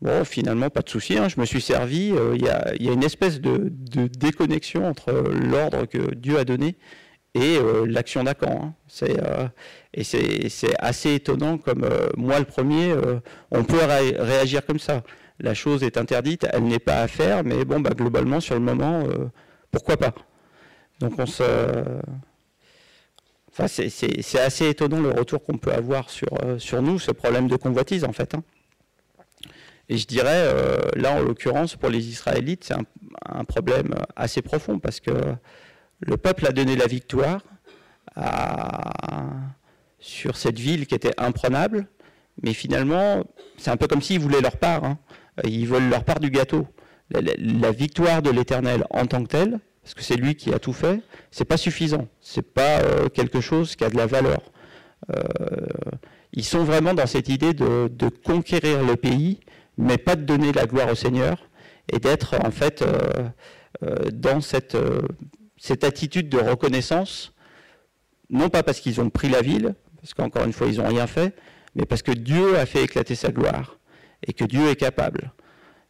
Bon, 0.01 0.25
finalement, 0.25 0.71
pas 0.71 0.81
de 0.81 0.89
souci, 0.89 1.19
hein, 1.19 1.29
je 1.29 1.39
me 1.39 1.45
suis 1.45 1.61
servi. 1.61 2.15
Il 2.35 2.43
y, 2.43 2.49
a 2.49 2.93
une 2.93 3.05
espèce 3.05 3.39
de, 3.41 3.71
déconnexion 4.19 4.87
entre 4.87 5.13
l'ordre 5.13 5.85
que 5.85 6.15
Dieu 6.15 6.39
a 6.39 6.45
donné 6.45 6.77
et 7.35 7.59
l'action 7.87 8.25
d'Akan. 8.25 8.75
Hein. 9.01 9.51
et 9.95 10.05
c'est 10.05 10.75
assez 10.79 11.15
étonnant, 11.15 11.59
comme 11.59 11.89
moi 12.17 12.39
le 12.39 12.45
premier, 12.45 12.95
on 13.51 13.65
peut 13.65 13.79
réagir 14.19 14.65
comme 14.67 14.79
ça. 14.79 15.03
La 15.39 15.55
chose 15.55 15.83
est 15.83 15.97
interdite, 15.97 16.47
elle 16.53 16.65
n'est 16.65 16.79
pas 16.81 17.01
à 17.03 17.09
faire, 17.09 17.45
mais 17.45 17.65
bon, 17.65 17.81
bah, 17.81 17.91
globalement, 17.97 18.41
sur 18.41 18.55
le 18.55 18.61
moment, 18.61 19.05
pourquoi 19.71 19.97
pas 19.97 20.13
donc 21.01 21.15
c'est 23.67 24.39
assez 24.39 24.69
étonnant 24.69 25.01
le 25.01 25.11
retour 25.11 25.43
qu'on 25.43 25.57
peut 25.57 25.73
avoir 25.73 26.11
sur, 26.11 26.29
euh, 26.45 26.81
nous, 26.81 26.99
ce 26.99 27.11
problème 27.11 27.49
de 27.49 27.57
convoitise 27.57 28.05
en 28.05 28.13
fait. 28.13 28.35
Hein. 28.35 28.43
Et 29.89 29.97
je 29.97 30.07
dirais, 30.07 30.29
euh, 30.47 30.79
là 30.95 31.15
en 31.15 31.21
l'occurrence, 31.21 31.75
pour 31.75 31.89
les 31.89 32.09
Israélites, 32.09 32.65
c'est 32.65 32.75
un, 32.75 33.45
problème 33.45 33.95
assez 34.15 34.43
profond 34.43 34.79
parce 34.79 35.01
que 35.01 35.11
le 36.01 36.17
peuple 36.17 36.47
a 36.47 36.53
donné 36.53 36.77
la 36.77 36.87
victoire 36.87 37.41
sur 39.99 40.37
cette 40.37 40.59
ville 40.59 40.87
qui 40.87 40.95
était 40.95 41.15
imprenable, 41.19 41.87
mais 42.43 42.55
finalement, 42.55 43.25
c'est 43.59 43.71
un 43.71 43.77
peu 43.77 43.87
comme 43.87 44.03
s'ils 44.03 44.21
voulaient 44.21 44.41
leur 44.41 44.57
part. 44.57 44.85
Hein. 44.85 44.99
Ils 45.45 45.67
veulent 45.67 45.89
leur 45.89 46.05
part 46.05 46.21
du 46.21 46.31
gâteau. 46.31 46.67
la 47.11 47.71
victoire 47.73 48.23
de 48.23 48.31
l'Éternel 48.31 48.85
en 48.91 49.07
tant 49.07 49.23
que 49.23 49.29
telle, 49.29 49.61
parce 49.83 49.95
que 49.95 50.03
c'est 50.03 50.17
lui 50.17 50.35
qui 50.35 50.53
a 50.53 50.59
tout 50.59 50.73
fait, 50.73 51.01
c'est 51.31 51.45
pas 51.45 51.57
suffisant. 51.57 52.09
C'est 52.21 52.43
pas 52.55 52.81
euh, 52.81 53.09
quelque 53.09 53.41
chose 53.41 53.77
qui 53.77 53.85
a 53.85 53.91
de 53.91 53.97
la 53.97 54.07
valeur. 54.07 54.41
Euh, 55.11 55.21
ils 56.33 56.45
sont 56.45 56.65
vraiment 56.65 56.95
dans 56.95 57.07
cette 57.07 57.29
idée 57.29 57.55
de, 57.55 57.89
conquérir 58.25 58.85
le 58.85 58.97
pays, 58.97 59.41
mais 59.79 59.99
pas 59.99 60.17
de 60.17 60.23
donner 60.23 60.53
la 60.53 60.67
gloire 60.67 60.91
au 60.91 60.95
Seigneur, 60.95 61.49
et 61.93 61.99
d'être 61.99 62.37
en 62.45 62.51
fait 62.51 62.83
euh, 62.83 63.31
dans 64.13 64.41
cette, 64.41 64.77
cette 65.61 65.85
attitude 65.85 66.31
de 66.31 66.39
reconnaissance, 66.39 67.33
non 68.31 68.49
pas 68.49 68.63
parce 68.63 68.81
qu'ils 68.81 69.01
ont 69.01 69.11
pris 69.11 69.29
la 69.29 69.43
ville, 69.43 69.75
parce 70.01 70.15
qu'encore 70.15 70.45
une 70.45 70.55
fois 70.55 70.67
ils 70.67 70.79
n'ont 70.79 70.89
rien 70.89 71.07
fait, 71.07 71.37
mais 71.75 71.85
parce 71.85 72.03
que 72.03 72.13
Dieu 72.13 72.59
a 72.59 72.65
fait 72.65 72.83
éclater 72.83 73.15
sa 73.15 73.31
gloire, 73.31 73.79
et 74.27 74.33
que 74.33 74.45
Dieu 74.45 74.69
est 74.71 74.77
capable. 74.77 75.33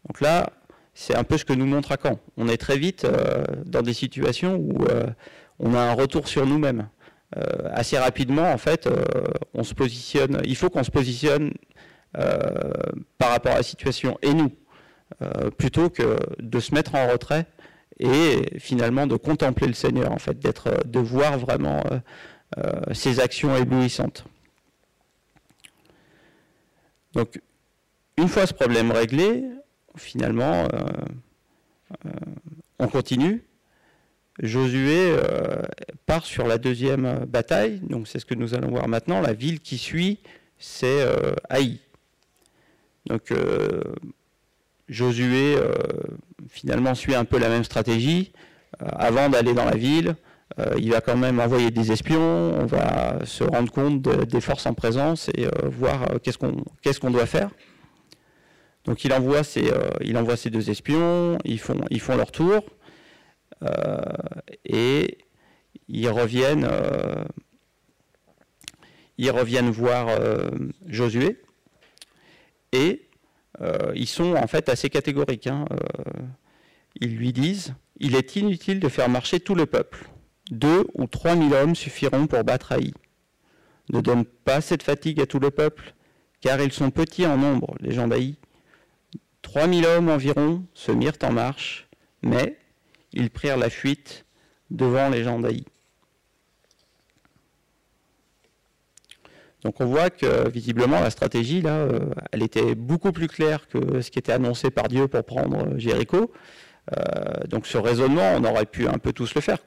Donc 0.07 0.21
là, 0.21 0.53
c'est 0.93 1.15
un 1.15 1.23
peu 1.23 1.39
ce 1.39 1.45
que 1.45 1.53
nous 1.53 1.67
montre 1.67 1.93
à 1.93 1.97
Caen. 2.03 2.19
On 2.37 2.49
est 2.49 2.57
très 2.57 2.77
vite 2.77 3.05
euh, 3.05 3.45
dans 3.65 3.83
des 3.83 3.93
situations 3.93 4.57
où 4.57 4.85
euh, 4.87 5.07
on 5.61 5.75
a 5.75 5.81
un 5.81 5.93
retour 5.93 6.27
sur 6.27 6.47
nous-mêmes. 6.47 6.89
Euh, 7.37 7.69
assez 7.71 7.97
rapidement, 7.97 8.53
en 8.53 8.59
fait, 8.59 8.89
on 9.55 9.63
se 9.63 9.73
positionne. 9.73 10.41
Il 10.45 10.57
faut 10.57 10.69
qu'on 10.69 10.83
se 10.83 10.91
positionne 10.91 11.53
par 12.13 13.31
rapport 13.31 13.53
à 13.53 13.59
la 13.59 13.63
situation 13.63 14.19
et 14.21 14.35
nous, 14.35 14.51
plutôt 15.59 15.91
que 15.91 16.19
de 16.41 16.59
se 16.59 16.75
mettre 16.75 16.97
en 16.97 17.07
retrait 17.07 17.47
et 18.01 18.59
finalement 18.59 19.07
de 19.07 19.17
contempler 19.17 19.69
le 19.69 19.75
Seigneur, 19.75 20.11
en 20.11 20.19
fait, 20.19 20.39
d'être, 20.39 20.87
de 20.87 20.99
voir 20.99 21.39
vraiment 21.39 21.83
ses 22.93 23.21
actions 23.21 23.57
éblouissantes. 23.57 24.25
Donc, 27.13 27.41
une 28.17 28.29
fois 28.29 28.47
ce 28.47 28.55
problème 28.55 28.91
réglé, 28.91 29.45
finalement, 29.97 30.65
euh, 30.65 30.67
euh, 32.07 32.11
on 32.79 32.89
continue. 32.89 33.45
Josué 34.43 35.11
euh, 35.11 35.63
part 36.07 36.25
sur 36.25 36.47
la 36.47 36.57
deuxième 36.57 37.25
bataille, 37.27 37.81
donc 37.81 38.09
c'est 38.09 38.19
ce 38.19 38.25
que 38.25 38.35
nous 38.35 38.55
allons 38.55 38.71
voir 38.71 38.89
maintenant. 38.89 39.21
La 39.21 39.35
ville 39.35 39.61
qui 39.61 39.77
suit, 39.77 40.21
c'est 40.59 41.05
Haï. 41.49 41.81
Donc 43.07 43.33
Josué 44.90 45.57
finalement 46.48 46.94
suit 46.94 47.14
un 47.14 47.24
peu 47.24 47.38
la 47.38 47.48
même 47.48 47.64
stratégie. 47.64 48.33
avant 48.79 49.29
d'aller 49.29 49.55
dans 49.55 49.64
la 49.64 49.76
ville, 49.76 50.16
il 50.79 50.90
va 50.90 51.00
quand 51.00 51.16
même 51.16 51.40
envoyer 51.40 51.70
des 51.70 51.92
espions, 51.92 52.61
on 52.61 52.66
va 52.66 53.24
se 53.24 53.44
rendre 53.44 53.72
compte 53.72 54.03
des 54.03 54.40
forces 54.40 54.66
en 54.66 54.74
présence 54.74 55.31
et 55.37 55.46
voir 55.64 56.07
qu'est-ce 56.22 57.00
qu'on 57.00 57.11
doit 57.11 57.26
faire. 57.26 57.50
Donc 58.85 59.05
il 59.05 59.12
envoie 59.12 59.44
ses, 59.44 59.70
euh, 59.70 60.50
deux 60.50 60.70
espions, 60.70 61.38
ils 61.44 61.61
font, 61.61 62.16
leur 62.16 62.33
tour, 62.33 62.64
euh, 63.62 64.00
et 64.64 65.18
ils 65.88 66.09
reviennent, 66.09 66.66
euh, 66.68 67.24
ils 69.18 69.31
reviennent 69.31 69.70
voir 69.70 70.09
Josué, 70.87 71.42
et 72.72 73.03
ils 73.94 74.09
sont 74.09 74.35
en 74.35 74.46
fait 74.46 74.68
assez 74.68 74.90
catégoriques. 74.90 75.46
Hein, 75.46 75.66
ils 77.01 77.16
lui 77.16 77.33
disent, 77.33 77.75
il 77.99 78.16
est 78.16 78.37
inutile 78.37 78.81
de 78.81 78.88
faire 78.88 79.09
marcher 79.09 79.40
tout 79.40 79.55
le 79.55 79.66
peuple. 79.66 80.09
Deux 80.51 80.87
ou 80.94 81.07
trois 81.07 81.37
mille 81.37 81.55
hommes 81.55 81.77
suffiront 81.77 82.27
pour 82.27 82.42
battre 82.42 82.73
Haï. 82.73 82.92
Ne 83.92 84.01
donne 84.01 84.25
pas 84.25 84.61
cette 84.61 84.83
fatigue 84.83 85.20
à 85.20 85.27
tout 85.27 85.38
le 85.38 85.51
peuple, 85.51 85.94
car 86.40 86.61
ils 86.61 86.73
sont 86.73 86.90
petits 86.90 87.27
en 87.27 87.37
nombre, 87.37 87.75
les 87.81 87.92
gens. 87.92 88.09
Trois 89.42 89.66
mille 89.66 89.87
hommes 89.87 90.09
environ 90.09 90.64
se 90.75 90.92
mirent 90.92 91.18
en 91.23 91.33
marche, 91.33 91.88
mais 92.23 92.57
ils 93.12 93.31
prirent 93.31 93.57
la 93.57 93.70
fuite 93.70 94.25
devant 94.70 95.09
les 95.09 95.25
gens. 95.25 95.40
Donc 99.62 99.81
on 99.81 99.87
voit 99.87 100.11
que 100.11 100.49
visiblement 100.49 101.01
la 101.01 101.11
stratégie 101.11 101.61
là, 101.61 101.75
euh, 101.75 102.01
elle 102.33 102.42
était 102.42 102.75
beaucoup 102.75 103.12
plus 103.12 103.29
claire 103.29 103.68
que 103.68 104.01
ce 104.01 104.11
qui 104.11 104.18
était 104.18 104.33
annoncé 104.33 104.70
par 104.70 104.88
Dieu 104.88 105.07
pour 105.09 105.23
prendre 105.25 105.79
Jéricho. 105.79 106.33
Euh, 106.96 107.46
donc 107.49 107.66
ce 107.66 107.77
raisonnement, 107.77 108.37
on 108.37 108.44
aurait 108.44 108.66
pu 108.66 108.88
un 108.88 108.99
peu 108.99 109.12
tous 109.12 109.35
le 109.35 109.40
faire. 109.40 109.59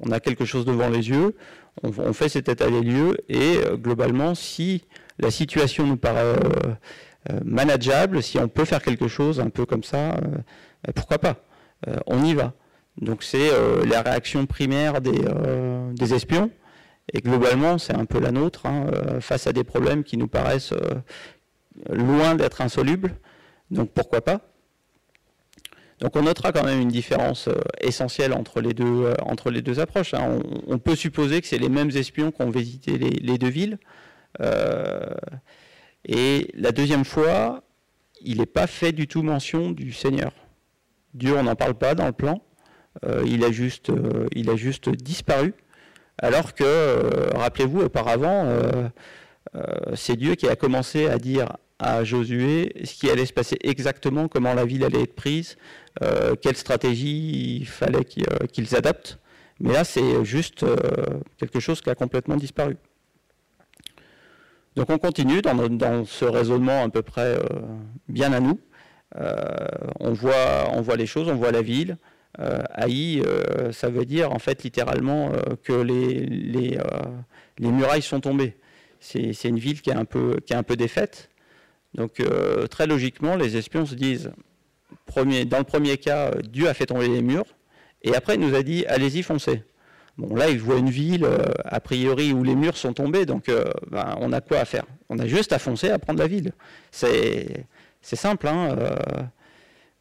On 0.00 0.10
a 0.10 0.20
quelque 0.20 0.44
chose 0.44 0.64
devant 0.64 0.88
les 0.88 1.08
yeux, 1.08 1.36
on, 1.82 2.12
fait 2.12 2.28
cet 2.28 2.48
état 2.48 2.68
des 2.68 2.80
lieux, 2.80 3.16
et 3.28 3.58
euh, 3.58 3.76
globalement, 3.76 4.34
si 4.34 4.84
la 5.18 5.30
situation 5.30 5.86
nous 5.86 5.96
paraît 5.96 6.36
manageable, 7.44 8.22
si 8.22 8.38
on 8.38 8.48
peut 8.48 8.64
faire 8.64 8.82
quelque 8.82 9.08
chose 9.08 9.40
un 9.40 9.48
peu 9.48 9.64
comme 9.64 9.82
ça, 9.82 10.20
pourquoi 10.94 11.18
pas 11.18 11.36
On 12.06 12.22
y 12.22 12.34
va. 12.34 12.52
Donc 13.00 13.22
c'est 13.22 13.50
la 13.86 14.02
réaction 14.02 14.44
primaire 14.44 15.00
des 15.00 16.14
espions. 16.14 16.50
Et 17.12 17.20
globalement, 17.20 17.78
c'est 17.78 17.94
un 17.94 18.04
peu 18.04 18.18
la 18.18 18.32
nôtre, 18.32 18.66
hein, 18.66 18.86
euh, 18.92 19.20
face 19.20 19.46
à 19.46 19.52
des 19.52 19.64
problèmes 19.64 20.02
qui 20.02 20.16
nous 20.16 20.26
paraissent 20.26 20.72
euh, 20.72 20.94
loin 21.90 22.34
d'être 22.34 22.60
insolubles. 22.60 23.14
Donc 23.70 23.90
pourquoi 23.92 24.22
pas? 24.22 24.40
Donc 26.00 26.14
on 26.16 26.22
notera 26.22 26.52
quand 26.52 26.64
même 26.64 26.80
une 26.80 26.88
différence 26.88 27.48
euh, 27.48 27.54
essentielle 27.80 28.32
entre 28.32 28.60
les 28.60 28.74
deux, 28.74 29.14
approches. 29.78 30.14
Hein. 30.14 30.40
On, 30.66 30.78
peut 30.78 30.96
supposer 30.96 31.40
que 31.40 31.46
c'est 31.46 31.58
les 31.58 31.68
mêmes 31.68 31.90
espions 31.90 32.32
qui 32.32 32.42
ont 32.42 32.50
visité 32.50 32.98
les, 32.98 33.38
deux 33.38 33.48
villes. 33.48 33.78
et 36.04 36.50
la 36.54 36.72
deuxième 36.72 37.04
fois, 37.04 37.62
il 38.20 38.38
n'est 38.38 38.46
pas 38.46 38.66
fait 38.66 38.92
du 38.92 39.06
tout 39.06 39.22
mention 39.22 39.70
du 39.70 39.92
Seigneur. 39.92 40.32
Dieu, 41.14 41.36
on 41.36 41.44
n'en 41.44 41.54
parle 41.54 41.74
pas 41.74 41.94
dans 41.94 42.06
le 42.06 42.12
plan. 42.12 42.42
il 43.24 43.44
a 43.44 43.50
juste 43.52 43.90
disparu. 44.90 45.54
Alors 46.18 46.54
que, 46.54 46.64
euh, 46.64 47.30
rappelez-vous, 47.34 47.82
auparavant, 47.82 48.44
euh, 48.46 48.88
euh, 49.54 49.62
c'est 49.94 50.16
Dieu 50.16 50.34
qui 50.34 50.48
a 50.48 50.56
commencé 50.56 51.06
à 51.06 51.18
dire 51.18 51.56
à 51.78 52.04
Josué 52.04 52.72
ce 52.84 52.94
qui 52.94 53.10
allait 53.10 53.26
se 53.26 53.34
passer 53.34 53.58
exactement, 53.62 54.28
comment 54.28 54.54
la 54.54 54.64
ville 54.64 54.82
allait 54.82 55.02
être 55.02 55.14
prise, 55.14 55.58
quelle 56.40 56.56
stratégie 56.56 57.58
il 57.58 57.66
fallait 57.66 58.04
qu'ils 58.04 58.74
adaptent. 58.74 59.18
Mais 59.60 59.74
là, 59.74 59.84
c'est 59.84 60.24
juste 60.24 60.64
quelque 61.36 61.60
chose 61.60 61.82
qui 61.82 61.90
a 61.90 61.94
complètement 61.94 62.36
disparu. 62.36 62.78
Donc 64.74 64.88
on 64.88 64.96
continue 64.96 65.42
dans, 65.42 66.06
ce 66.06 66.24
raisonnement 66.24 66.82
à 66.82 66.88
peu 66.88 67.02
près 67.02 67.38
bien 68.08 68.32
à 68.32 68.40
nous. 68.40 68.58
on, 70.00 70.14
voit, 70.14 70.70
on 70.72 70.80
voit 70.80 70.96
les 70.96 71.06
choses, 71.06 71.28
on 71.28 71.36
voit 71.36 71.52
la 71.52 71.60
ville, 71.60 71.98
euh, 72.38 72.62
Haï, 72.74 73.20
euh, 73.20 73.72
ça 73.72 73.88
veut 73.88 74.04
dire 74.04 74.32
en 74.32 74.38
fait 74.38 74.62
littéralement 74.62 75.32
euh, 75.32 75.56
que 75.62 75.72
les, 75.72 76.26
les, 76.26 76.78
murailles 77.58 78.02
sont 78.02 78.20
tombées. 78.20 78.56
C'est 79.00 79.44
une 79.44 79.58
ville 79.58 79.80
qui 79.80 79.90
est 79.90 79.94
un 79.94 80.04
peu, 80.04 80.38
qui 80.44 80.52
est 80.52 80.56
un 80.56 80.62
peu 80.62 80.76
défaite. 80.76 81.30
Donc 81.94 82.20
très 82.70 82.86
logiquement, 82.86 83.36
les 83.36 83.56
espions 83.56 83.86
se 83.86 83.94
disent, 83.94 84.32
premier, 85.06 85.44
dans 85.44 85.58
le 85.58 85.64
premier 85.64 85.96
cas, 85.96 86.32
Dieu 86.50 86.68
a 86.68 86.74
fait 86.74 86.86
tomber 86.86 87.08
les 87.08 87.22
murs, 87.22 87.46
et 88.02 88.14
après 88.14 88.34
il 88.34 88.40
nous 88.40 88.54
a 88.54 88.62
dit, 88.62 88.84
allez-y, 88.86 89.22
foncez. 89.22 89.62
Bon, 90.18 90.34
là, 90.34 90.50
ils 90.50 90.58
voient 90.58 90.78
une 90.78 90.90
ville, 90.90 91.26
a 91.64 91.80
priori, 91.80 92.32
où 92.32 92.42
les 92.42 92.54
murs 92.54 92.76
sont 92.76 92.92
tombés, 92.92 93.24
donc 93.24 93.50
ben, 93.90 94.16
on 94.20 94.32
a 94.32 94.40
quoi 94.40 94.58
à 94.58 94.64
faire? 94.64 94.84
On 95.08 95.18
a 95.18 95.26
juste 95.26 95.52
à 95.52 95.58
foncer, 95.58 95.90
à 95.90 95.98
prendre 95.98 96.18
la 96.18 96.26
ville. 96.26 96.52
C'est 96.90 97.66
simple, 98.02 98.48
hein 98.48 98.76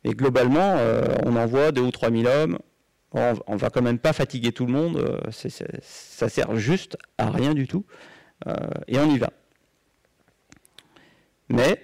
et 0.05 0.13
globalement, 0.13 0.75
euh, 0.77 1.03
on 1.25 1.35
envoie 1.35 1.71
2 1.71 1.81
ou 1.81 1.89
3 1.89 2.11
000 2.11 2.25
hommes. 2.27 2.59
On, 3.11 3.33
ne 3.53 3.57
va 3.57 3.69
quand 3.71 3.81
même 3.81 3.97
pas 3.97 4.13
fatiguer 4.13 4.51
tout 4.51 4.67
le 4.67 4.71
monde. 4.71 4.97
Euh, 4.97 5.19
ça 5.81 6.29
sert 6.29 6.55
juste 6.55 6.95
à 7.17 7.31
rien 7.31 7.55
du 7.55 7.67
tout. 7.67 7.85
Euh, 8.47 8.53
et 8.87 8.99
on 8.99 9.09
y 9.09 9.17
va. 9.17 9.31
Mais 11.49 11.81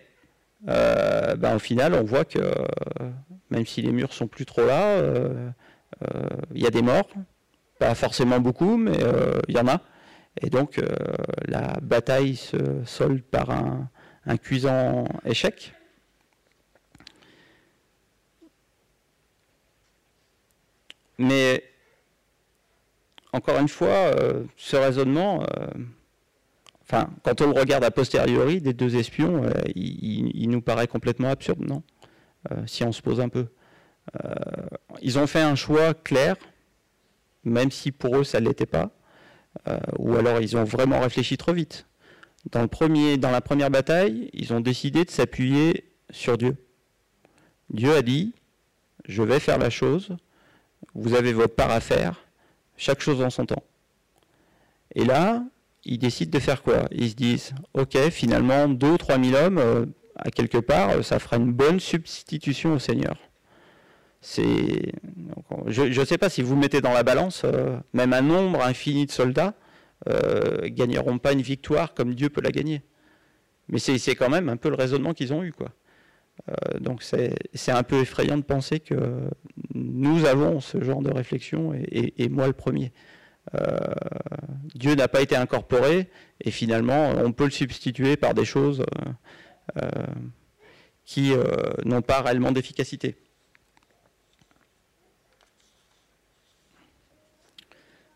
ben, 0.64 1.56
au 1.56 1.60
final, 1.60 1.96
on 1.96 2.04
voit 2.04 2.26
que 2.26 2.40
même 3.50 3.66
si 3.66 3.82
les 3.82 3.92
murs 3.92 4.14
sont 4.14 4.28
plus 4.28 4.46
trop 4.46 4.66
là, 4.66 5.02
il 6.54 6.62
y 6.62 6.68
a 6.68 6.70
des 6.70 6.84
morts. 6.84 7.10
Pas 7.80 7.96
forcément 7.96 8.40
beaucoup, 8.40 8.78
mais 8.78 9.00
il 9.48 9.56
y 9.56 9.60
en 9.60 9.68
a. 9.68 9.82
Et 10.42 10.50
donc 10.50 10.80
la 11.48 11.80
bataille 11.82 12.36
se 12.36 12.84
solde 12.86 13.24
par 13.24 13.50
un 13.50 14.38
cuisant 14.38 15.06
échec. 15.26 15.74
Mais 21.22 21.64
encore 23.32 23.60
une 23.60 23.70
fois, 23.70 23.88
euh, 23.88 24.44
ce 24.58 24.76
raisonnement, 24.76 25.44
euh, 25.44 25.68
enfin, 26.82 27.10
quand 27.24 27.42
on 27.42 27.48
le 27.48 27.60
regarde 27.60 27.84
a 27.84 27.92
posteriori 27.92 28.60
des 28.60 28.74
deux 28.74 28.96
espions, 28.96 29.46
euh, 29.46 29.52
il, 29.76 30.50
nous 30.50 30.62
paraît 30.62 30.88
complètement 30.88 31.30
absurde, 31.30 31.62
non? 31.62 31.84
Si 32.66 32.84
on 32.84 32.92
se 32.92 33.04
pose 33.04 33.22
un 33.22 33.30
peu. 33.30 33.46
ils 35.04 35.20
ont 35.20 35.28
fait 35.28 35.42
un 35.42 35.54
choix 35.54 35.94
clair, 35.94 36.36
même 37.44 37.70
si 37.70 37.92
pour 37.92 38.18
eux 38.18 38.24
ça 38.24 38.42
ne 38.42 38.48
l'était 38.48 38.66
pas, 38.66 38.90
ou 40.00 40.16
alors 40.16 40.42
ils 40.42 40.58
ont 40.58 40.64
vraiment 40.64 41.00
réfléchi 41.00 41.38
trop 41.38 41.54
vite. 41.54 41.86
Dans, 42.52 42.64
le 42.64 42.68
premier, 42.68 43.18
dans 43.18 43.30
la 43.30 43.42
première 43.42 43.70
bataille, 43.70 44.32
ils 44.34 44.54
ont 44.54 44.60
décidé 44.60 45.06
de 45.06 45.12
s'appuyer 45.12 45.92
sur 46.10 46.40
Dieu. 46.40 46.58
Dieu 47.70 47.94
a 47.94 48.02
dit, 48.02 48.34
je 49.08 49.22
vais 49.22 49.40
faire 49.40 49.60
la 49.60 49.70
chose, 49.70 50.18
vous 50.94 51.16
avez 51.16 51.34
votre 51.34 51.56
part 51.56 51.72
à 51.72 51.80
faire, 51.80 52.24
chaque 52.78 53.02
chose 53.02 53.22
en 53.22 53.30
son 53.30 53.46
temps. 53.46 53.64
Et 54.96 55.06
là, 55.06 55.44
ils 55.86 55.98
décident 55.98 56.32
de 56.32 56.44
faire 56.44 56.62
quoi? 56.62 56.86
Ils 56.92 57.12
se 57.12 57.16
disent, 57.16 57.54
ok, 57.74 57.98
finalement, 58.10 58.68
2 58.68 58.88
ou 58.88 58.98
3 58.98 59.20
000 59.20 59.36
hommes, 59.36 59.58
euh, 59.58 59.86
à 60.16 60.30
quelque 60.32 60.58
part, 60.58 61.04
ça 61.04 61.20
fera 61.20 61.38
une 61.38 61.52
bonne 61.52 61.80
substitution 61.80 62.74
au 62.74 62.80
Seigneur. 62.80 63.18
C'est, 64.22 64.94
je 65.68 66.00
ne 66.00 66.06
sais 66.06 66.18
pas 66.18 66.30
si 66.30 66.44
vous 66.44 66.56
mettez 66.56 66.82
dans 66.82 66.94
la 66.94 67.04
balance, 67.04 67.42
euh, 67.44 67.78
même 67.94 68.14
un 68.14 68.22
nombre 68.22 68.62
infini 68.64 69.08
de 69.08 69.12
soldats 69.12 69.56
euh, 70.10 70.68
gagneront 70.70 71.18
pas 71.18 71.34
une 71.34 71.42
victoire 71.42 71.94
comme 71.94 72.16
Dieu 72.16 72.30
peut 72.30 72.42
la 72.42 72.52
gagner. 72.52 72.82
Mais 73.70 73.80
c'est 73.80 74.16
quand 74.16 74.30
même 74.30 74.50
un 74.50 74.58
peu 74.58 74.70
le 74.70 74.76
raisonnement 74.76 75.14
qu'ils 75.14 75.34
ont 75.34 75.44
eu, 75.44 75.52
quoi. 75.52 75.70
Euh, 76.50 76.80
donc 76.80 77.04
c'est 77.04 77.72
un 77.72 77.84
peu 77.84 78.02
effrayant 78.02 78.38
de 78.38 78.44
penser 78.44 78.80
que 78.80 79.30
nous 79.74 80.26
avons 80.26 80.60
ce 80.60 80.82
genre 80.82 81.02
de 81.02 81.12
réflexion, 81.12 81.74
et, 81.74 82.30
moi 82.30 82.48
le 82.48 82.54
premier. 82.54 82.92
Euh, 83.56 83.78
Dieu 84.76 84.96
n'a 84.96 85.08
pas 85.08 85.22
été 85.22 85.36
incorporé, 85.36 86.10
et 86.40 86.52
finalement 86.52 87.12
on 87.18 87.32
peut 87.32 87.46
le 87.46 87.52
substituer 87.52 88.18
par 88.18 88.34
des 88.34 88.46
choses 88.46 88.84
euh, 89.82 89.90
qui 91.06 91.34
n'ont 91.86 92.02
pas 92.02 92.22
réellement 92.22 92.52
d'efficacité. 92.52 93.16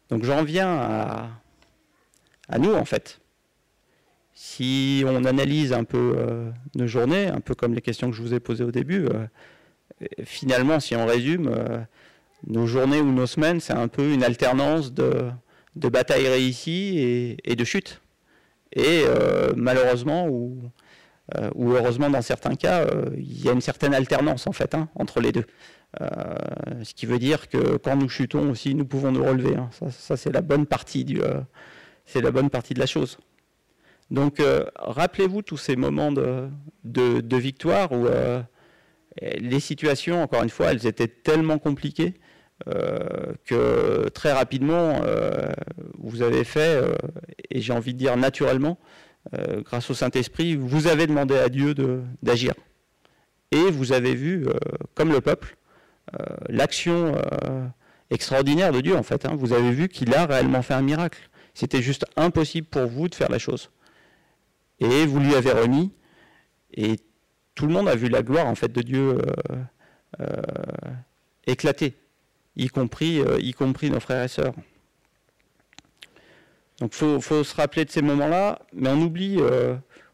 Donc 0.09 0.23
j'en 0.23 0.43
viens 0.43 0.69
à, 0.69 1.29
à 2.47 2.59
nous 2.59 2.73
en 2.73 2.85
fait. 2.85 3.19
Si 4.47 5.03
on 5.07 5.25
analyse 5.25 5.73
un 5.73 5.83
peu 5.83 6.13
euh, 6.17 6.51
nos 6.75 6.85
journées, 6.85 7.27
un 7.27 7.39
peu 7.39 7.55
comme 7.55 7.73
les 7.73 7.81
questions 7.81 8.11
que 8.11 8.15
je 8.15 8.21
vous 8.21 8.35
ai 8.35 8.39
posées 8.39 8.63
au 8.63 8.71
début, 8.71 9.07
euh, 9.07 9.25
finalement, 10.23 10.79
si 10.79 10.95
on 10.95 11.07
résume, 11.07 11.49
euh, 11.51 11.79
nos 12.45 12.67
journées 12.67 13.01
ou 13.01 13.11
nos 13.11 13.25
semaines, 13.25 13.59
c'est 13.59 13.73
un 13.73 13.87
peu 13.87 14.13
une 14.13 14.23
alternance 14.23 14.93
de, 14.93 15.31
batailles 15.75 16.27
réussies 16.27 17.35
et, 17.43 17.55
de 17.55 17.63
chutes. 17.63 18.01
Et 18.71 19.03
malheureusement, 19.55 20.27
ou, 20.27 20.61
heureusement 21.57 22.11
dans 22.11 22.21
certains 22.21 22.55
cas, 22.55 22.85
il 23.17 23.43
y 23.43 23.49
a 23.49 23.51
une 23.51 23.61
certaine 23.61 23.95
alternance 23.95 24.45
en 24.45 24.51
fait 24.51 24.75
hein, 24.75 24.89
entre 24.95 25.21
les 25.21 25.31
deux. 25.31 25.45
ce 25.99 26.93
qui 26.93 27.07
veut 27.07 27.19
dire 27.19 27.49
que 27.49 27.77
quand 27.77 27.95
nous 27.95 28.09
chutons 28.09 28.51
aussi, 28.51 28.75
nous 28.75 28.85
pouvons 28.85 29.11
nous 29.11 29.23
relever. 29.23 29.55
Hein. 29.55 29.69
Ça, 29.89 30.15
c'est 30.15 30.31
la 30.31 30.41
bonne 30.41 30.67
partie 30.67 31.19
c'est 32.05 32.21
la 32.21 32.29
bonne 32.29 32.51
partie 32.51 32.75
de 32.75 32.79
la 32.79 32.85
chose. 32.85 33.17
Donc 34.11 34.39
euh, 34.39 34.65
rappelez-vous 34.75 35.41
tous 35.41 35.57
ces 35.57 35.75
moments 35.75 36.11
de, 36.11 36.49
victoire 37.37 37.91
où 37.91 38.05
euh, 38.05 38.41
les 39.21 39.59
situations, 39.59 40.21
encore 40.21 40.43
une 40.43 40.49
fois, 40.49 40.71
elles 40.71 40.85
étaient 40.85 41.07
tellement 41.07 41.57
compliquées 41.57 42.13
euh, 42.67 43.33
que 43.45 44.07
très 44.09 44.31
rapidement, 44.31 45.01
vous 45.97 46.21
avez 46.21 46.43
fait, 46.43 46.81
et 47.49 47.61
j'ai 47.61 47.73
envie 47.73 47.93
de 47.93 47.99
dire 47.99 48.15
naturellement, 48.17 48.77
grâce 49.65 49.89
au 49.89 49.93
Saint-Esprit, 49.93 50.55
vous 50.55 50.87
avez 50.87 51.07
demandé 51.07 51.35
à 51.35 51.49
Dieu 51.49 51.73
d'agir. 52.21 52.53
Et 53.51 53.71
vous 53.71 53.91
avez 53.91 54.15
vu, 54.15 54.45
comme 54.93 55.11
le 55.11 55.21
peuple, 55.21 55.57
l'action 56.47 57.15
extraordinaire 58.11 58.71
de 58.71 58.81
Dieu, 58.81 58.95
en 58.95 59.03
fait. 59.03 59.25
Hein. 59.25 59.35
Vous 59.35 59.53
avez 59.53 59.71
vu 59.71 59.87
qu'il 59.87 60.13
a 60.13 60.25
réellement 60.25 60.61
fait 60.61 60.75
un 60.75 60.81
miracle. 60.81 61.29
C'était 61.53 61.81
juste 61.81 62.05
impossible 62.17 62.67
pour 62.67 62.85
vous 62.85 63.07
de 63.07 63.15
faire 63.15 63.29
la 63.29 63.39
chose 63.39 63.71
et 64.79 65.05
vous 65.05 65.19
lui 65.19 65.35
avez 65.35 65.51
remis, 65.51 65.91
Et 66.73 66.97
tout 67.55 67.67
le 67.67 67.73
monde 67.73 67.87
a 67.87 67.95
vu 67.95 68.09
la 68.09 68.21
gloire 68.21 68.47
en 68.47 68.55
fait 68.55 68.71
de 68.71 68.81
Dieu 68.81 69.17
éclater, 71.47 71.95
y 72.55 72.67
compris, 72.67 73.21
y 73.39 73.53
compris 73.53 73.89
nos 73.89 73.99
frères 73.99 74.23
et 74.23 74.27
sœurs. 74.27 74.53
Donc 76.79 76.93
il 76.93 77.21
faut, 77.21 77.43
se 77.43 77.55
rappeler 77.55 77.85
de 77.85 77.91
ces 77.91 78.01
moments-là, 78.01 78.59
mais 78.73 78.89
on 78.89 79.01
oublie 79.01 79.39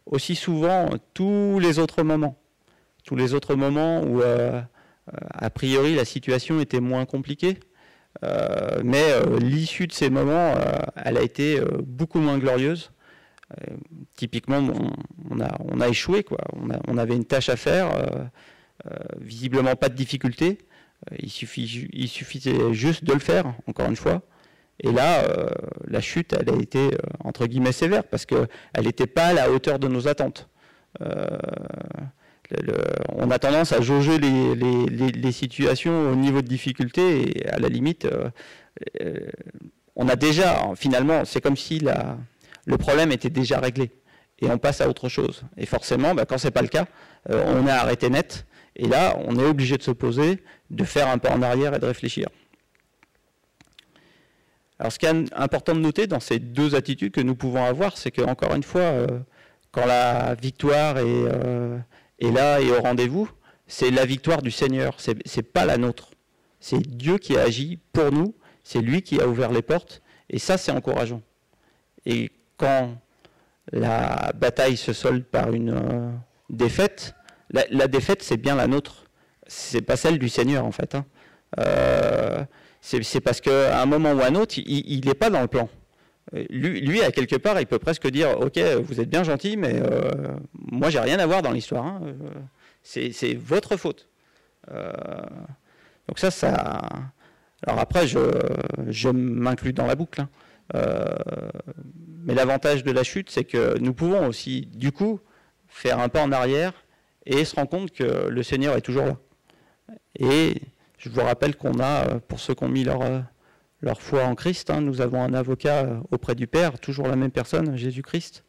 aussi 0.05 0.35
souvent 0.35 0.89
tous 1.13 1.59
les 1.59 1.79
autres 1.79 2.03
moments. 2.03 2.37
Tous 3.03 3.15
les 3.15 3.33
autres 3.33 3.55
moments 3.55 4.03
où, 4.03 4.21
a 4.21 5.49
priori, 5.49 5.95
la 5.95 6.05
situation 6.05 6.59
était 6.59 6.79
moins 6.79 7.05
compliquée. 7.05 7.57
Euh, 8.23 8.81
mais 8.83 9.11
euh, 9.11 9.39
l'issue 9.39 9.87
de 9.87 9.93
ces 9.93 10.09
moments, 10.09 10.53
euh, 10.55 10.79
elle 10.95 11.17
a 11.17 11.21
été 11.21 11.61
beaucoup 11.83 12.19
moins 12.19 12.37
glorieuse. 12.37 12.91
Typiquement, 14.15 14.61
on, 15.29 15.79
a, 15.79 15.87
échoué. 15.87 16.25
On, 16.87 16.97
avait 16.97 17.15
une 17.15 17.25
tâche 17.25 17.49
à 17.49 17.55
faire, 17.55 17.91
visiblement 19.19 19.75
pas 19.75 19.89
de 19.89 19.95
difficulté. 19.95 20.59
il, 21.19 21.29
suffisait 21.29 22.73
juste 22.73 23.03
de 23.03 23.13
le 23.13 23.19
faire, 23.19 23.53
encore 23.67 23.87
une 23.87 23.95
fois. 23.95 24.21
Et 24.79 24.91
là, 24.91 25.23
la 25.87 26.01
chute, 26.01 26.33
elle 26.33 26.49
a 26.49 26.57
été 26.57 26.89
entre 27.23 27.45
guillemets 27.47 27.71
sévère 27.71 28.03
parce 28.03 28.25
qu'elle 28.25 28.47
n'était 28.83 29.07
pas 29.07 29.27
à 29.27 29.33
la 29.33 29.51
hauteur 29.51 29.79
de 29.79 29.87
nos 29.87 30.07
attentes 30.07 30.49
on 33.13 33.31
a 33.31 33.39
tendance 33.39 33.71
à 33.71 33.81
jauger 33.81 34.17
les, 34.17 35.31
situations 35.31 36.11
au 36.11 36.15
niveau 36.15 36.41
de 36.41 36.47
difficulté 36.47 37.39
et 37.39 37.47
à 37.47 37.59
la 37.59 37.69
limite, 37.69 38.05
euh, 38.05 38.29
euh, 39.01 39.15
on 39.95 40.07
a 40.07 40.15
déjà, 40.15 40.69
finalement, 40.75 41.25
c'est 41.25 41.41
comme 41.41 41.57
si 41.57 41.79
le 42.65 42.77
problème 42.77 43.11
était 43.11 43.29
déjà 43.29 43.59
réglé 43.59 43.91
et 44.39 44.49
on 44.49 44.57
passe 44.57 44.81
à 44.81 44.89
autre 44.89 45.09
chose. 45.09 45.43
Et 45.57 45.65
forcément, 45.65 46.15
bah, 46.15 46.25
quand 46.25 46.37
ce 46.37 46.47
n'est 46.47 46.51
pas 46.51 46.61
le 46.61 46.67
cas, 46.67 46.87
euh, 47.29 47.43
on 47.47 47.67
est 47.67 47.71
arrêté 47.71 48.09
net 48.09 48.45
et 48.75 48.87
là, 48.87 49.15
on 49.25 49.37
est 49.37 49.45
obligé 49.45 49.77
de 49.77 49.83
se 49.83 49.91
poser, 49.91 50.43
de 50.69 50.83
faire 50.83 51.07
un 51.07 51.17
pas 51.17 51.31
en 51.31 51.41
arrière 51.41 51.73
et 51.73 51.79
de 51.79 51.85
réfléchir. 51.85 52.27
Alors, 54.79 54.91
ce 54.91 54.97
qui 54.97 55.05
est 55.05 55.33
important 55.35 55.75
de 55.75 55.79
noter 55.79 56.07
dans 56.07 56.19
ces 56.19 56.39
deux 56.39 56.73
attitudes 56.73 57.11
que 57.11 57.21
nous 57.21 57.35
pouvons 57.35 57.63
avoir, 57.63 57.97
c'est 57.97 58.09
qu'encore 58.09 58.55
une 58.55 58.63
fois, 58.63 59.05
quand 59.71 59.85
la 59.85 60.33
victoire 60.33 60.97
est 60.97 61.25
et 62.21 62.31
là 62.31 62.61
et 62.61 62.71
au 62.71 62.79
rendez-vous, 62.79 63.29
c'est 63.67 63.91
la 63.91 64.05
victoire 64.05 64.41
du 64.41 64.51
Seigneur, 64.51 64.95
c'est 64.99 65.17
n'est 65.35 65.43
pas 65.43 65.65
la 65.65 65.77
nôtre. 65.77 66.11
C'est 66.59 66.79
Dieu 66.79 67.17
qui 67.17 67.35
a 67.37 67.41
agi 67.41 67.79
pour 67.91 68.11
nous, 68.11 68.35
c'est 68.63 68.81
lui 68.81 69.01
qui 69.01 69.19
a 69.19 69.27
ouvert 69.27 69.51
les 69.51 69.63
portes, 69.63 70.01
et 70.29 70.37
ça 70.39 70.57
c'est 70.57 70.71
encourageant. 70.71 71.21
Quand 72.61 72.95
la 73.71 74.31
bataille 74.35 74.77
se 74.77 74.93
solde 74.93 75.23
par 75.23 75.51
une 75.51 75.71
euh, 75.71 76.11
défaite, 76.49 77.15
la, 77.49 77.87
défaite 77.87 78.21
c'est 78.21 78.37
bien 78.37 78.55
la 78.55 78.67
nôtre, 78.67 79.05
c'est 79.47 79.81
pas 79.81 79.97
celle 79.97 80.19
du 80.19 80.29
Seigneur 80.29 80.63
en 80.63 80.71
fait. 80.71 80.93
Hein. 80.95 81.05
Euh, 81.59 82.43
c'est 82.81 83.19
parce 83.19 83.41
qu'à 83.41 83.81
un 83.81 83.85
moment 83.85 84.13
ou 84.13 84.21
à 84.21 84.27
un 84.27 84.35
autre, 84.35 84.55
il 84.57 85.05
n'est 85.05 85.15
pas 85.15 85.29
dans 85.29 85.41
le 85.41 85.47
plan. 85.47 85.69
Lui, 86.49 87.01
à 87.01 87.11
quelque 87.11 87.35
part, 87.35 87.59
il 87.59 87.67
peut 87.67 87.77
presque 87.77 88.07
dire 88.07 88.39
Ok, 88.39 88.57
vous 88.83 89.01
êtes 89.01 89.09
bien 89.09 89.23
gentil, 89.23 89.57
mais 89.57 89.73
euh, 89.75 90.11
moi, 90.53 90.89
j'ai 90.89 90.99
rien 90.99 91.19
à 91.19 91.25
voir 91.25 91.41
dans 91.41 91.51
l'histoire. 91.51 91.85
Hein. 91.85 92.01
C'est 92.81 93.33
votre 93.35 93.75
faute. 93.75 94.07
donc, 94.67 96.17
ça, 96.17 96.31
ça. 96.31 96.79
Alors, 97.67 97.79
après, 97.79 98.07
je, 98.07 99.09
m'inclus 99.09 99.73
dans 99.73 99.85
la 99.85 99.95
boucle. 99.95 100.21
Hein. 100.21 100.29
Mais 100.73 102.33
l'avantage 102.33 102.83
de 102.83 102.91
la 102.91 103.03
chute, 103.03 103.29
c'est 103.29 103.43
que 103.43 103.77
nous 103.79 103.93
pouvons 103.93 104.27
aussi, 104.27 104.67
du 104.73 104.91
coup, 104.91 105.19
faire 105.67 105.99
un 105.99 106.09
pas 106.09 106.23
en 106.23 106.31
arrière 106.31 106.73
et 107.25 107.45
se 107.45 107.55
rendre 107.55 107.69
compte 107.69 107.91
que 107.91 108.27
le 108.29 108.43
Seigneur 108.43 108.75
est 108.77 108.81
toujours 108.81 109.05
là. 109.05 109.17
Et 110.19 110.55
je 110.97 111.09
vous 111.09 111.21
rappelle 111.21 111.55
qu'on 111.55 111.79
a, 111.79 112.19
pour 112.19 112.39
ceux 112.39 112.53
qui 112.53 112.63
ont 112.63 112.69
mis 112.69 112.83
leur 112.83 113.01
leur 113.81 114.01
foi 114.01 114.23
en 114.23 114.35
Christ. 114.35 114.69
Hein. 114.69 114.81
Nous 114.81 115.01
avons 115.01 115.21
un 115.21 115.33
avocat 115.33 115.83
euh, 115.83 115.99
auprès 116.11 116.35
du 116.35 116.47
Père, 116.47 116.79
toujours 116.79 117.07
la 117.07 117.15
même 117.15 117.31
personne, 117.31 117.75
Jésus-Christ, 117.75 118.43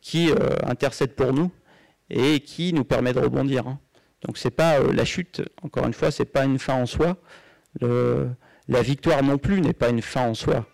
qui 0.00 0.30
euh, 0.30 0.34
intercède 0.64 1.14
pour 1.14 1.32
nous 1.32 1.50
et 2.10 2.40
qui 2.40 2.72
nous 2.72 2.84
permet 2.84 3.12
de 3.12 3.20
rebondir. 3.20 3.66
Hein. 3.66 3.80
Donc 4.22 4.38
c'est 4.38 4.50
pas 4.50 4.78
euh, 4.78 4.92
la 4.92 5.04
chute, 5.04 5.42
encore 5.62 5.86
une 5.86 5.94
fois, 5.94 6.10
c'est 6.10 6.24
pas 6.24 6.44
une 6.44 6.58
fin 6.58 6.74
en 6.74 6.86
soi. 6.86 7.16
la 7.80 8.82
victoire 8.82 9.22
non 9.22 9.38
plus 9.38 9.60
n'est 9.60 9.72
pas 9.72 9.88
une 9.88 10.02
fin 10.02 10.28
en 10.28 10.34
soi. 10.34 10.66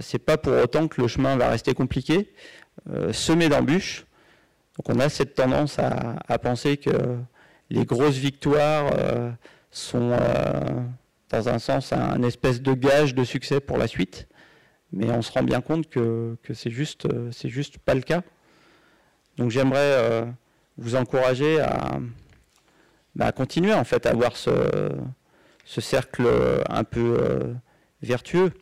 C'est 0.00 0.18
pas 0.18 0.36
pour 0.36 0.52
autant 0.52 0.88
que 0.88 1.00
le 1.00 1.08
chemin 1.08 1.36
va 1.36 1.48
rester 1.48 1.74
compliqué, 1.74 2.32
semé 3.12 3.48
d'embûches. 3.48 4.06
Donc 4.76 4.96
on 4.96 5.00
a 5.00 5.08
cette 5.08 5.34
tendance 5.34 5.78
à, 5.78 6.38
penser 6.38 6.76
que 6.76 6.90
les 7.68 7.84
grosses 7.84 8.16
victoires 8.16 8.92
sont 9.70 10.16
dans 11.30 11.48
un 11.48 11.58
sens 11.58 11.92
un 11.92 12.22
espèce 12.22 12.60
de 12.60 12.74
gage 12.74 13.14
de 13.14 13.24
succès 13.24 13.60
pour 13.60 13.78
la 13.78 13.86
suite. 13.86 14.28
Mais 14.92 15.10
on 15.10 15.22
se 15.22 15.30
rend 15.32 15.42
bien 15.42 15.60
compte 15.60 15.88
que, 15.88 16.36
c'est 16.52 16.70
juste, 16.70 17.06
euh, 17.06 17.30
c'est 17.30 17.48
juste 17.48 17.78
pas 17.78 17.94
le 17.94 18.00
cas. 18.00 18.22
Donc 19.36 19.50
j'aimerais 19.50 19.78
euh, 19.78 20.24
vous 20.76 20.96
encourager 20.96 21.58
bah, 23.14 23.26
à, 23.26 23.32
continuer 23.32 23.72
en 23.72 23.84
fait 23.84 24.06
à 24.06 24.10
avoir 24.10 24.36
ce, 24.36 24.50
ce 25.64 25.80
cercle 25.80 26.28
un 26.68 26.84
peu 26.84 27.16
euh, 27.20 27.54
vertueux 28.02 28.52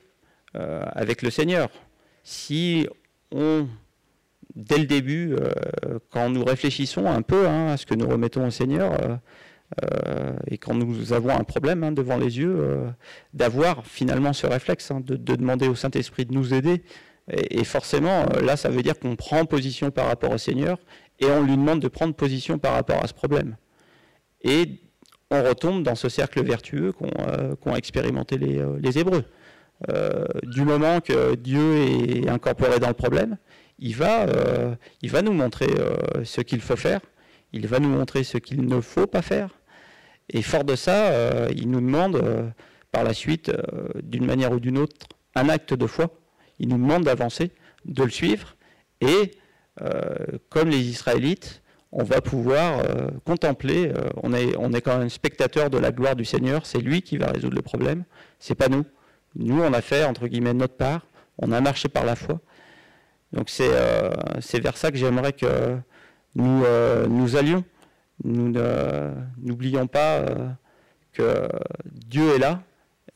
avec 0.55 1.23
le 1.23 1.31
Seigneur. 1.31 1.69
Si 2.25 2.87
on, 3.31 3.67
dès 4.55 4.79
le 4.79 4.87
début, 4.87 5.37
quand 6.11 6.31
nous 6.31 6.45
réfléchissons 6.45 7.07
un 7.07 7.23
peu 7.23 7.47
hein, 7.47 7.69
à 7.73 7.77
ce 7.77 7.87
que 7.87 7.95
nous 7.95 8.09
remettons 8.09 8.47
au 8.47 8.51
Seigneur, 8.51 9.21
euh, 9.85 10.33
et 10.47 10.59
quand 10.59 10.75
nous 10.75 11.13
avons 11.13 11.31
un 11.31 11.45
problème 11.45 11.85
hein, 11.85 11.93
devant 11.93 12.17
les 12.17 12.39
yeux, 12.39 12.57
euh, 12.59 12.89
d'avoir 13.35 13.87
finalement 13.87 14.33
ce 14.33 14.47
réflexe, 14.47 14.91
hein, 14.91 15.01
de, 15.05 15.17
demander 15.17 15.69
au 15.69 15.75
Saint-Esprit 15.75 16.25
de 16.25 16.33
nous 16.33 16.55
aider. 16.55 16.83
Et, 17.31 17.65
forcément, 17.65 18.25
euh, 18.35 18.41
là, 18.41 18.57
ça 18.57 18.71
veut 18.71 18.83
dire 18.83 18.99
qu'on 18.99 19.15
prend 19.15 19.45
position 19.45 19.91
par 19.91 20.07
rapport 20.07 20.33
au 20.33 20.39
Seigneur 20.39 20.79
et 21.21 21.27
on 21.27 21.43
lui 21.43 21.57
demande 21.57 21.81
de 21.81 21.89
prendre 21.89 22.15
position 22.15 22.59
par 22.59 22.73
rapport 22.73 23.03
à 23.03 23.07
ce 23.07 23.13
problème. 23.13 23.57
Et 24.43 24.81
on 25.31 25.43
retombe 25.43 25.83
dans 25.83 25.95
ce 25.95 26.09
cercle 26.09 26.43
vertueux 26.43 26.93
qu'ont 26.93 27.77
expérimenté 27.77 28.39
les 28.39 28.99
Hébreux. 28.99 29.25
Du 30.43 30.63
moment 30.63 31.01
que 31.01 31.35
Dieu 31.37 31.77
est 31.77 32.29
incorporé 32.29 32.79
dans 32.81 32.89
le 32.89 32.95
problème, 32.95 33.37
il 33.79 33.95
va, 33.95 34.27
va 34.27 35.23
nous 35.23 35.33
montrer 35.33 35.69
ce 36.25 36.41
qu'il 36.41 36.61
faut 36.61 36.77
faire, 36.77 37.01
il 37.53 37.67
va 37.67 37.79
nous 37.79 37.89
montrer 37.89 38.25
ce 38.25 38.39
qu'il 38.39 38.67
ne 38.67 38.81
faut 38.81 39.07
pas 39.07 39.23
faire, 39.23 39.59
et 40.31 40.43
fort 40.43 40.65
de 40.65 40.77
ça, 40.77 41.09
euh, 41.09 41.49
il 41.57 41.71
nous 41.71 41.81
demande 41.81 42.17
euh, 42.17 42.49
par 42.93 43.05
la 43.05 43.15
suite, 43.15 43.49
euh, 43.49 43.89
d'une 44.03 44.27
manière 44.27 44.53
ou 44.53 44.61
d'une 44.61 44.79
autre, 44.79 45.07
un 45.35 45.49
acte 45.49 45.75
de 45.75 45.87
foi. 45.87 46.11
Il 46.59 46.69
nous 46.69 46.77
demande 46.77 47.05
d'avancer, 47.05 47.51
de 47.85 48.03
le 48.03 48.11
suivre, 48.11 48.57
et 49.01 49.33
comme 50.49 50.71
les 50.71 50.89
Israélites, 50.89 51.63
on 51.93 52.03
va 52.03 52.21
pouvoir 52.21 52.83
contempler, 53.25 53.93
on, 54.25 54.35
est, 54.35 54.57
on 54.59 54.73
est 54.73 54.81
quand 54.81 54.99
même 54.99 55.09
spectateur 55.09 55.71
de 55.71 55.79
la 55.79 55.93
gloire 55.93 56.17
du 56.17 56.25
Seigneur, 56.25 56.67
c'est 56.67 56.81
lui 56.81 57.01
qui 57.01 57.17
va 57.17 57.29
résoudre 57.29 57.55
le 57.55 57.63
problème, 57.63 58.03
c'est 58.41 58.57
pas 58.57 58.69
nous. 58.69 58.85
Nous, 59.39 59.63
on 59.63 59.73
a 59.73 59.81
fait, 59.81 60.05
entre 60.05 60.27
guillemets, 60.27 60.55
notre 60.55 60.77
part, 60.77 61.07
on 61.39 61.53
a 61.53 61.61
marché 61.61 61.89
par 61.89 62.05
la 62.05 62.17
foi. 62.17 62.41
Donc 63.33 63.51
c'est 63.51 64.61
vers 64.61 64.77
ça 64.77 64.91
que 64.91 64.97
j'aimerais 64.97 65.33
que 65.33 65.77
nous, 66.35 66.65
nous 67.09 67.37
allions. 67.37 67.65
Nous 68.25 68.53
n'oublions 69.41 69.87
pas 69.87 70.19
euh, 70.19 70.49
que 71.13 71.49
Dieu 71.85 72.35
est 72.35 72.39
là, 72.39 72.63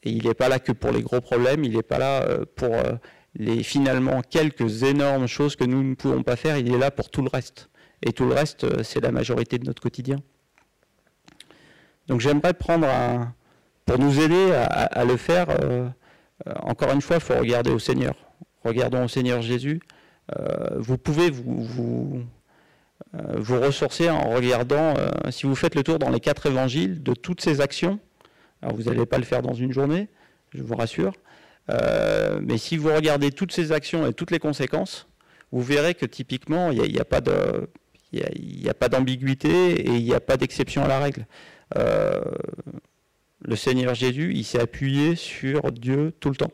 et 0.02 0.10
il 0.10 0.26
n'est 0.26 0.34
pas 0.34 0.48
là 0.48 0.58
que 0.58 0.72
pour 0.72 0.92
les 0.92 1.02
gros 1.02 1.20
problèmes, 1.20 1.64
il 1.64 1.74
n'est 1.76 1.82
pas 1.82 1.98
là 1.98 2.22
euh, 2.22 2.44
pour 2.54 2.72
euh, 2.72 2.92
les 3.34 3.62
finalement 3.62 4.22
quelques 4.22 4.84
énormes 4.84 5.26
choses 5.26 5.56
que 5.56 5.64
nous 5.64 5.82
ne 5.82 5.94
pouvons 5.94 6.22
pas 6.22 6.36
faire, 6.36 6.56
il 6.56 6.72
est 6.72 6.78
là 6.78 6.90
pour 6.90 7.10
tout 7.10 7.22
le 7.22 7.28
reste. 7.28 7.68
Et 8.04 8.12
tout 8.12 8.26
le 8.26 8.34
reste, 8.34 8.82
c'est 8.82 9.00
la 9.00 9.12
majorité 9.12 9.58
de 9.58 9.64
notre 9.64 9.82
quotidien. 9.82 10.16
Donc 12.08 12.20
j'aimerais 12.20 12.52
prendre 12.52 12.88
un, 12.88 13.32
pour 13.86 13.98
nous 13.98 14.20
aider 14.20 14.52
à, 14.52 15.04
le 15.04 15.16
faire, 15.16 15.46
encore 16.62 16.92
une 16.92 17.00
fois, 17.00 17.16
il 17.16 17.22
faut 17.22 17.34
regarder 17.34 17.70
au 17.70 17.78
Seigneur. 17.78 18.14
Regardons 18.64 19.04
au 19.04 19.08
Seigneur 19.08 19.42
Jésus. 19.42 19.80
vous 20.76 20.98
pouvez 20.98 21.30
vous 21.30 22.24
euh, 23.14 23.34
vous 23.36 23.60
ressourcer 23.60 24.08
en 24.08 24.30
regardant, 24.30 24.94
euh, 24.96 25.10
si 25.30 25.44
vous 25.46 25.54
faites 25.54 25.74
le 25.74 25.82
tour 25.82 25.98
dans 25.98 26.08
les 26.08 26.20
quatre 26.20 26.46
évangiles 26.46 27.02
de 27.02 27.12
toutes 27.12 27.42
ces 27.42 27.60
actions, 27.60 27.98
alors 28.62 28.74
vous 28.74 28.84
n'allez 28.84 29.04
pas 29.04 29.18
le 29.18 29.24
faire 29.24 29.42
dans 29.42 29.52
une 29.52 29.70
journée, 29.72 30.08
je 30.54 30.62
vous 30.62 30.74
rassure, 30.74 31.12
euh, 31.70 32.40
mais 32.42 32.56
si 32.56 32.78
vous 32.78 32.88
regardez 32.94 33.30
toutes 33.30 33.52
ces 33.52 33.70
actions 33.70 34.06
et 34.06 34.14
toutes 34.14 34.30
les 34.30 34.38
conséquences, 34.38 35.08
vous 35.50 35.60
verrez 35.60 35.94
que 35.94 36.06
typiquement, 36.06 36.70
il 36.70 36.80
n'y 36.90 36.98
a, 36.98 37.04
pas 37.04 37.20
d'ambiguïté 38.88 39.72
et 39.72 39.90
il 39.90 40.04
n'y 40.04 40.14
a 40.14 40.20
pas 40.20 40.38
d'exception 40.38 40.82
à 40.82 40.88
la 40.88 40.98
règle. 40.98 41.26
Le 43.44 43.56
Seigneur 43.56 43.94
Jésus, 43.94 44.32
il 44.34 44.44
s'est 44.44 44.60
appuyé 44.60 45.16
sur 45.16 45.72
Dieu 45.72 46.12
tout 46.20 46.30
le 46.30 46.36
temps. 46.36 46.52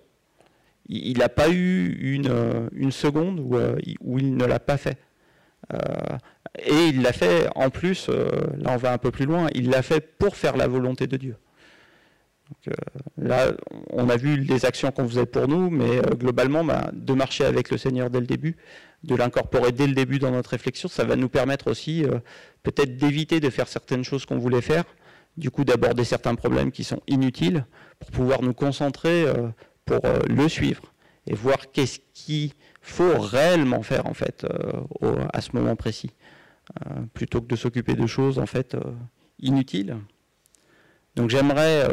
Il 0.88 1.18
n'a 1.18 1.28
pas 1.28 1.50
eu 1.50 1.98
une, 2.00 2.68
une 2.72 2.92
seconde 2.92 3.40
où, 3.40 3.58
où 4.00 4.18
il 4.18 4.36
ne 4.36 4.44
l'a 4.46 4.58
pas 4.58 4.78
fait. 4.78 4.96
et 6.64 6.86
il 6.86 7.02
l'a 7.02 7.12
fait, 7.12 7.48
en 7.54 7.68
plus, 7.68 8.08
là 8.08 8.72
on 8.72 8.76
va 8.76 8.92
un 8.92 8.98
peu 8.98 9.10
plus 9.10 9.26
loin, 9.26 9.48
il 9.54 9.68
l'a 9.68 9.82
fait 9.82 10.00
pour 10.00 10.36
faire 10.36 10.56
la 10.56 10.66
volonté 10.66 11.06
de 11.06 11.18
Dieu. 11.18 11.36
là, 13.18 13.52
on 13.90 14.08
a 14.08 14.16
vu 14.16 14.38
les 14.38 14.64
actions 14.64 14.90
qu'on 14.90 15.06
faisait 15.06 15.26
pour 15.26 15.46
nous, 15.46 15.68
mais 15.68 16.00
globalement, 16.16 16.64
bah, 16.64 16.90
de 16.94 17.12
marcher 17.12 17.44
avec 17.44 17.70
le 17.70 17.76
Seigneur 17.76 18.08
dès 18.08 18.20
le 18.20 18.26
début, 18.26 18.56
de 19.04 19.14
l'incorporer 19.14 19.72
dès 19.72 19.86
le 19.86 19.94
début 19.94 20.18
dans 20.18 20.30
notre 20.30 20.50
réflexion, 20.50 20.88
ça 20.88 21.04
va 21.04 21.16
nous 21.16 21.28
permettre 21.28 21.70
aussi 21.70 22.06
peut-être 22.62 22.96
d'éviter 22.96 23.40
de 23.40 23.50
faire 23.50 23.68
certaines 23.68 24.04
choses 24.04 24.24
qu'on 24.24 24.38
voulait 24.38 24.62
faire, 24.62 24.84
du 25.38 25.50
coup 25.50 25.64
d'aborder 25.64 26.04
certains 26.04 26.34
problèmes 26.34 26.72
qui 26.72 26.84
sont 26.84 27.00
inutiles, 27.06 27.64
pour 28.00 28.10
pouvoir 28.10 28.42
nous 28.42 28.54
concentrer 28.54 29.24
euh, 29.24 29.48
pour 29.84 30.04
euh, 30.04 30.20
le 30.28 30.48
suivre 30.48 30.82
et 31.26 31.34
voir 31.34 31.70
qu'est-ce 31.72 32.00
qu'il 32.14 32.52
faut 32.80 33.18
réellement 33.18 33.82
faire 33.82 34.06
en 34.06 34.14
fait 34.14 34.44
euh, 34.44 35.26
à 35.32 35.40
ce 35.40 35.50
moment 35.52 35.76
précis, 35.76 36.10
plutôt 37.12 37.40
que 37.40 37.46
de 37.46 37.56
s'occuper 37.56 37.94
de 37.94 38.06
choses 38.06 38.38
en 38.38 38.46
fait 38.46 38.76
inutiles. 39.38 39.96
Donc 41.16 41.28
j'aimerais 41.28 41.86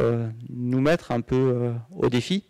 nous 0.48 0.80
mettre 0.80 1.12
un 1.12 1.20
peu 1.20 1.74
au 1.94 2.08
défi 2.08 2.44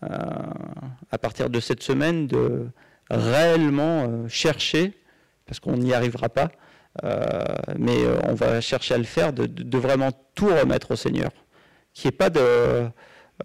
à 0.00 1.18
partir 1.20 1.50
de 1.50 1.60
cette 1.60 1.82
semaine 1.82 2.26
de 2.26 2.68
réellement 3.10 4.28
chercher, 4.28 4.94
parce 5.44 5.60
qu'on 5.60 5.76
n'y 5.76 5.92
arrivera 5.92 6.30
pas, 6.30 6.50
mais 7.02 7.98
on 8.28 8.34
va 8.34 8.60
chercher 8.60 8.94
à 8.94 8.98
le 8.98 9.04
faire, 9.04 9.32
de 9.32 9.78
vraiment 9.78 10.10
tout 10.34 10.48
remettre 10.48 10.92
au 10.92 10.96
Seigneur 10.96 11.30
qu'il 11.94 12.08
n'y 12.08 12.14
ait 12.14 12.18
pas 12.18 12.30
de 12.30 12.88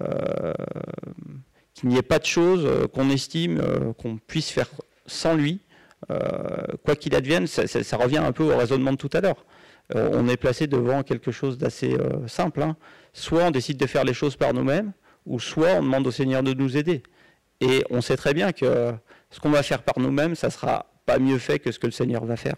euh, 0.01 0.53
qu'il 1.73 1.89
n'y 1.89 1.97
ait 1.97 2.01
pas 2.01 2.19
de 2.19 2.25
choses 2.25 2.65
euh, 2.65 2.87
qu'on 2.87 3.09
estime 3.09 3.59
euh, 3.59 3.93
qu'on 3.93 4.17
puisse 4.17 4.49
faire 4.49 4.67
sans 5.05 5.33
lui, 5.33 5.61
quoi 6.85 6.95
qu'il 6.95 7.15
advienne, 7.15 7.47
ça, 7.47 7.97
revient 7.97 8.19
un 8.19 8.31
peu 8.31 8.43
au 8.43 8.55
raisonnement 8.55 8.91
de 8.91 8.97
tout 8.97 9.09
à 9.13 9.21
l'heure. 9.21 9.43
on 9.95 10.27
est 10.27 10.37
placé 10.37 10.67
devant 10.67 11.01
quelque 11.01 11.31
chose 11.31 11.57
d'assez 11.57 11.97
simple. 12.27 12.61
Hein. 12.61 12.77
Soit 13.11 13.45
on 13.45 13.51
décide 13.51 13.77
de 13.77 13.87
faire 13.87 14.03
les 14.03 14.13
choses 14.13 14.35
par 14.35 14.53
nous-mêmes, 14.53 14.93
ou 15.25 15.39
soit 15.39 15.73
on 15.73 15.83
demande 15.83 16.05
au 16.05 16.11
Seigneur 16.11 16.43
de 16.43 16.53
nous 16.53 16.77
aider. 16.77 17.01
Et 17.59 17.83
on 17.89 18.01
sait 18.01 18.17
très 18.17 18.35
bien 18.35 18.51
que 18.51 18.93
ce 19.31 19.39
qu'on 19.39 19.49
va 19.49 19.63
faire 19.63 19.81
par 19.81 19.99
nous-mêmes, 19.99 20.35
ça 20.35 20.51
sera 20.51 20.85
pas 21.07 21.17
mieux 21.17 21.39
fait 21.39 21.57
que 21.57 21.71
ce 21.71 21.79
que 21.79 21.87
le 21.87 21.91
Seigneur 21.91 22.23
va 22.23 22.35
faire. 22.35 22.55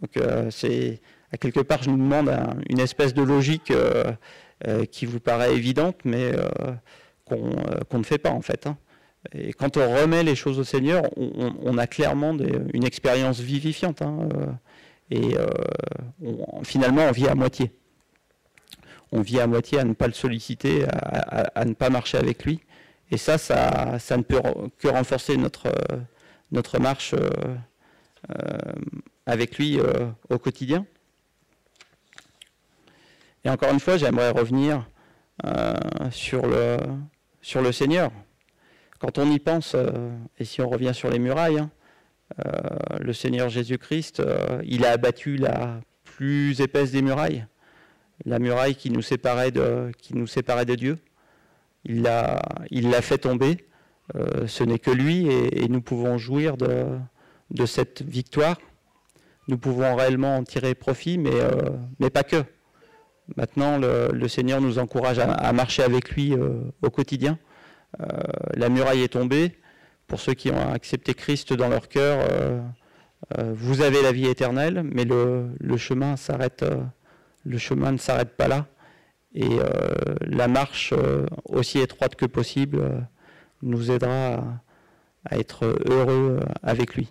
Donc 0.00 0.18
c'est 0.50 1.00
à 1.32 1.36
quelque 1.36 1.60
part, 1.60 1.82
je 1.82 1.90
nous 1.90 1.96
demande 1.96 2.30
une 2.68 2.78
espèce 2.78 3.14
de 3.14 3.22
logique 3.22 3.72
euh, 4.68 4.84
qui 4.84 5.06
vous 5.06 5.18
paraît 5.18 5.56
évidente, 5.56 5.96
mais 6.04 6.32
euh, 6.36 6.46
euh, 7.32 7.80
qu'on 7.88 7.98
ne 7.98 8.04
fait 8.04 8.18
pas 8.18 8.30
en 8.30 8.42
fait. 8.42 8.68
Hein. 8.68 8.76
Et 9.32 9.52
quand 9.52 9.76
on 9.76 9.92
remet 9.92 10.22
les 10.22 10.36
choses 10.36 10.60
au 10.60 10.64
Seigneur, 10.64 11.02
on, 11.16 11.78
a 11.78 11.86
clairement 11.88 12.36
une 12.72 12.84
expérience 12.84 13.40
vivifiante. 13.40 14.02
Hein, 14.02 14.28
et 15.10 15.36
finalement, 16.64 17.02
on 17.02 17.12
vit 17.12 17.28
à 17.28 17.36
moitié. 17.36 17.70
On 19.12 19.20
vit 19.20 19.38
à 19.38 19.46
moitié 19.46 19.78
à 19.78 19.84
ne 19.84 19.92
pas 19.92 20.08
le 20.08 20.12
solliciter, 20.12 20.86
à, 20.88 21.64
ne 21.64 21.74
pas 21.74 21.88
marcher 21.88 22.18
avec 22.18 22.44
lui. 22.44 22.60
Et 23.12 23.16
ça, 23.16 23.38
ça, 23.38 24.16
ne 24.16 24.22
peut 24.22 24.40
que 24.78 24.88
renforcer 24.88 25.36
notre 25.36 26.80
marche 26.80 27.14
avec 29.26 29.58
lui 29.58 29.78
au 30.28 30.38
quotidien. 30.38 30.86
Et 33.44 33.50
encore 33.50 33.72
une 33.72 33.80
fois, 33.80 33.96
j'aimerais 33.96 34.30
revenir 34.30 34.86
euh, 35.44 35.74
sur, 36.10 36.46
le, 36.46 37.72
Seigneur. 37.72 38.12
Quand 39.00 39.18
on 39.18 39.28
y 39.30 39.40
pense, 39.40 39.74
euh, 39.74 40.10
et 40.38 40.44
si 40.44 40.60
on 40.60 40.68
revient 40.68 40.92
sur 40.94 41.10
les 41.10 41.18
murailles, 41.18 41.58
hein, 41.58 41.70
euh, 42.46 42.52
le 43.00 43.12
Seigneur 43.12 43.48
Jésus-Christ, 43.48 44.22
il 44.64 44.84
a 44.84 44.92
abattu 44.92 45.36
la 45.36 45.80
plus 46.04 46.60
épaisse 46.60 46.92
des 46.92 47.02
murailles, 47.02 47.46
la 48.24 48.38
muraille 48.38 48.76
qui 48.76 48.90
nous 48.90 49.02
séparait 49.02 49.50
de, 49.50 49.90
qui 49.98 50.14
nous 50.14 50.28
séparait 50.28 50.66
de 50.66 50.76
Dieu. 50.76 50.98
Il 51.84 52.02
l'a 52.02 53.02
fait 53.02 53.18
tomber. 53.18 53.66
ce 54.46 54.62
n'est 54.62 54.78
que 54.78 54.92
lui 54.92 55.26
et, 55.26 55.68
nous 55.68 55.80
pouvons 55.80 56.16
jouir 56.16 56.56
de, 56.56 56.86
de, 57.52 57.66
cette 57.66 58.02
victoire. 58.02 58.56
Nous 59.48 59.58
pouvons 59.58 59.94
réellement 59.94 60.36
en 60.36 60.44
tirer 60.44 60.74
profit, 60.74 61.18
mais, 61.18 61.32
mais 61.98 62.10
pas 62.10 62.22
que. 62.22 62.44
Maintenant, 63.36 63.78
le, 63.78 64.28
Seigneur 64.28 64.60
nous 64.60 64.78
encourage 64.78 65.18
à, 65.18 65.52
marcher 65.52 65.82
avec 65.82 66.10
lui 66.10 66.32
euh, 66.34 66.60
au 66.82 66.90
quotidien. 66.90 67.38
Euh, 68.00 68.06
la 68.54 68.68
muraille 68.68 69.02
est 69.02 69.12
tombée. 69.12 69.58
Pour 70.06 70.20
ceux 70.20 70.34
qui 70.34 70.50
ont 70.50 70.72
accepté 70.72 71.14
Christ 71.14 71.52
dans 71.52 71.68
leur 71.68 71.88
cœur, 71.88 72.26
euh, 72.28 72.60
vous 73.54 73.80
avez 73.80 74.02
la 74.02 74.12
vie 74.12 74.26
éternelle, 74.26 74.82
mais 74.84 75.04
le 75.04 75.76
chemin 75.76 76.12
ne 76.12 76.16
s'arrête 76.16 76.66
pas 78.36 78.48
là. 78.48 78.66
Et 79.34 79.58
la 80.20 80.48
marche, 80.48 80.92
aussi 81.46 81.78
étroite 81.78 82.16
que 82.16 82.26
possible, 82.26 83.06
nous 83.62 83.90
aidera 83.90 84.44
à 85.24 85.38
être 85.38 85.78
heureux 85.88 86.40
avec 86.62 86.94
lui. 86.96 87.10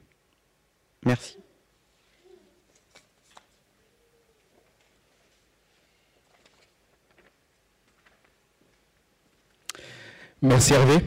Merci. 1.05 1.37
Merci 10.43 10.73
Hervé. 10.73 11.05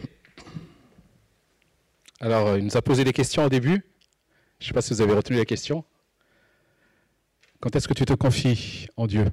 Alors, 2.20 2.48
euh, 2.48 2.58
il 2.58 2.64
nous 2.64 2.76
a 2.76 2.82
posé 2.82 3.04
des 3.04 3.12
questions 3.12 3.44
au 3.44 3.48
début. 3.48 3.84
Je 4.58 4.64
ne 4.64 4.68
sais 4.68 4.72
pas 4.72 4.82
si 4.82 4.94
vous 4.94 5.00
avez 5.00 5.12
retenu 5.12 5.36
la 5.36 5.44
question. 5.44 5.84
Quand 7.60 7.74
est-ce 7.74 7.88
que 7.88 7.94
tu 7.94 8.04
te 8.04 8.14
confies 8.14 8.88
en 8.96 9.06
Dieu? 9.06 9.26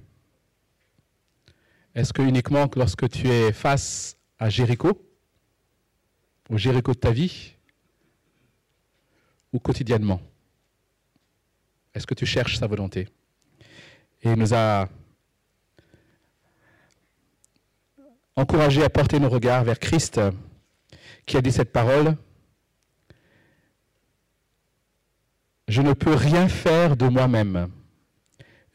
Est-ce 1.94 2.14
que 2.14 2.22
uniquement 2.22 2.70
lorsque 2.76 3.10
tu 3.10 3.28
es 3.28 3.52
face 3.52 4.18
à 4.40 4.50
Jéricho, 4.50 5.08
au 6.50 6.58
Jéricho 6.58 6.94
de 6.94 7.00
ta 7.00 7.12
vie, 7.12 7.54
ou 9.54 9.60
quotidiennement? 9.60 10.22
Est-ce 11.94 12.08
que 12.08 12.14
tu 12.14 12.26
cherches 12.26 12.58
sa 12.58 12.68
volonté? 12.68 13.08
Et 14.22 14.32
il 14.32 14.36
nous 14.36 14.54
a 14.54 14.88
encourager 18.36 18.84
à 18.84 18.90
porter 18.90 19.20
nos 19.20 19.30
regards 19.30 19.64
vers 19.64 19.80
Christ 19.80 20.22
qui 21.26 21.38
a 21.38 21.42
dit 21.42 21.52
cette 21.52 21.72
parole. 21.72 22.16
Je 25.68 25.82
ne 25.82 25.94
peux 25.94 26.14
rien 26.14 26.48
faire 26.48 26.98
de 26.98 27.08
moi-même. 27.08 27.72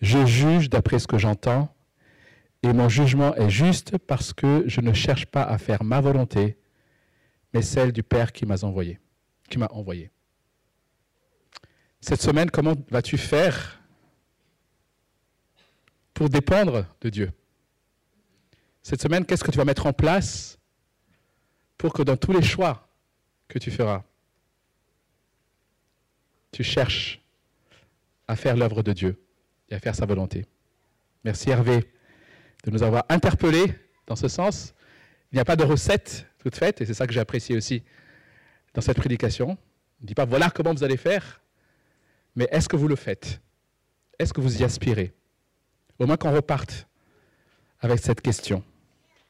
Je 0.00 0.24
juge 0.26 0.68
d'après 0.68 0.98
ce 0.98 1.06
que 1.06 1.18
j'entends 1.18 1.74
et 2.62 2.72
mon 2.72 2.88
jugement 2.88 3.34
est 3.34 3.50
juste 3.50 3.98
parce 3.98 4.32
que 4.32 4.64
je 4.66 4.80
ne 4.80 4.92
cherche 4.92 5.26
pas 5.26 5.42
à 5.42 5.58
faire 5.58 5.82
ma 5.84 6.00
volonté, 6.00 6.58
mais 7.52 7.62
celle 7.62 7.92
du 7.92 8.02
Père 8.02 8.32
qui 8.32 8.44
m'a 8.44 8.56
envoyé. 8.62 8.98
Qui 9.48 9.58
m'a 9.58 9.68
envoyé. 9.70 10.10
Cette 12.08 12.22
semaine, 12.22 12.52
comment 12.52 12.74
vas-tu 12.88 13.18
faire 13.18 13.80
pour 16.14 16.30
dépendre 16.30 16.86
de 17.00 17.08
Dieu? 17.08 17.32
Cette 18.84 19.02
semaine, 19.02 19.26
qu'est-ce 19.26 19.42
que 19.42 19.50
tu 19.50 19.58
vas 19.58 19.64
mettre 19.64 19.86
en 19.86 19.92
place 19.92 20.56
pour 21.76 21.92
que 21.92 22.02
dans 22.02 22.16
tous 22.16 22.32
les 22.32 22.44
choix 22.44 22.88
que 23.48 23.58
tu 23.58 23.72
feras, 23.72 24.04
tu 26.52 26.62
cherches 26.62 27.20
à 28.28 28.36
faire 28.36 28.56
l'œuvre 28.56 28.84
de 28.84 28.92
Dieu 28.92 29.20
et 29.68 29.74
à 29.74 29.80
faire 29.80 29.96
sa 29.96 30.06
volonté? 30.06 30.46
Merci 31.24 31.50
Hervé 31.50 31.90
de 32.62 32.70
nous 32.70 32.84
avoir 32.84 33.04
interpellés 33.08 33.74
dans 34.06 34.14
ce 34.14 34.28
sens. 34.28 34.74
Il 35.32 35.34
n'y 35.34 35.40
a 35.40 35.44
pas 35.44 35.56
de 35.56 35.64
recette 35.64 36.28
toute 36.38 36.54
faite, 36.54 36.80
et 36.80 36.86
c'est 36.86 36.94
ça 36.94 37.08
que 37.08 37.12
j'ai 37.12 37.18
apprécié 37.18 37.56
aussi 37.56 37.82
dans 38.74 38.80
cette 38.80 38.96
prédication. 38.96 39.58
On 39.98 40.02
ne 40.02 40.06
dit 40.06 40.14
pas 40.14 40.24
voilà 40.24 40.50
comment 40.50 40.72
vous 40.72 40.84
allez 40.84 40.96
faire, 40.96 41.42
mais 42.36 42.46
est-ce 42.52 42.68
que 42.68 42.76
vous 42.76 42.86
le 42.86 42.96
faites? 42.96 43.40
Est-ce 44.18 44.32
que 44.32 44.40
vous 44.40 44.60
y 44.60 44.64
aspirez? 44.64 45.12
Au 45.98 46.06
moins 46.06 46.16
qu'on 46.16 46.32
reparte 46.32 46.86
avec 47.80 47.98
cette 47.98 48.20
question. 48.20 48.62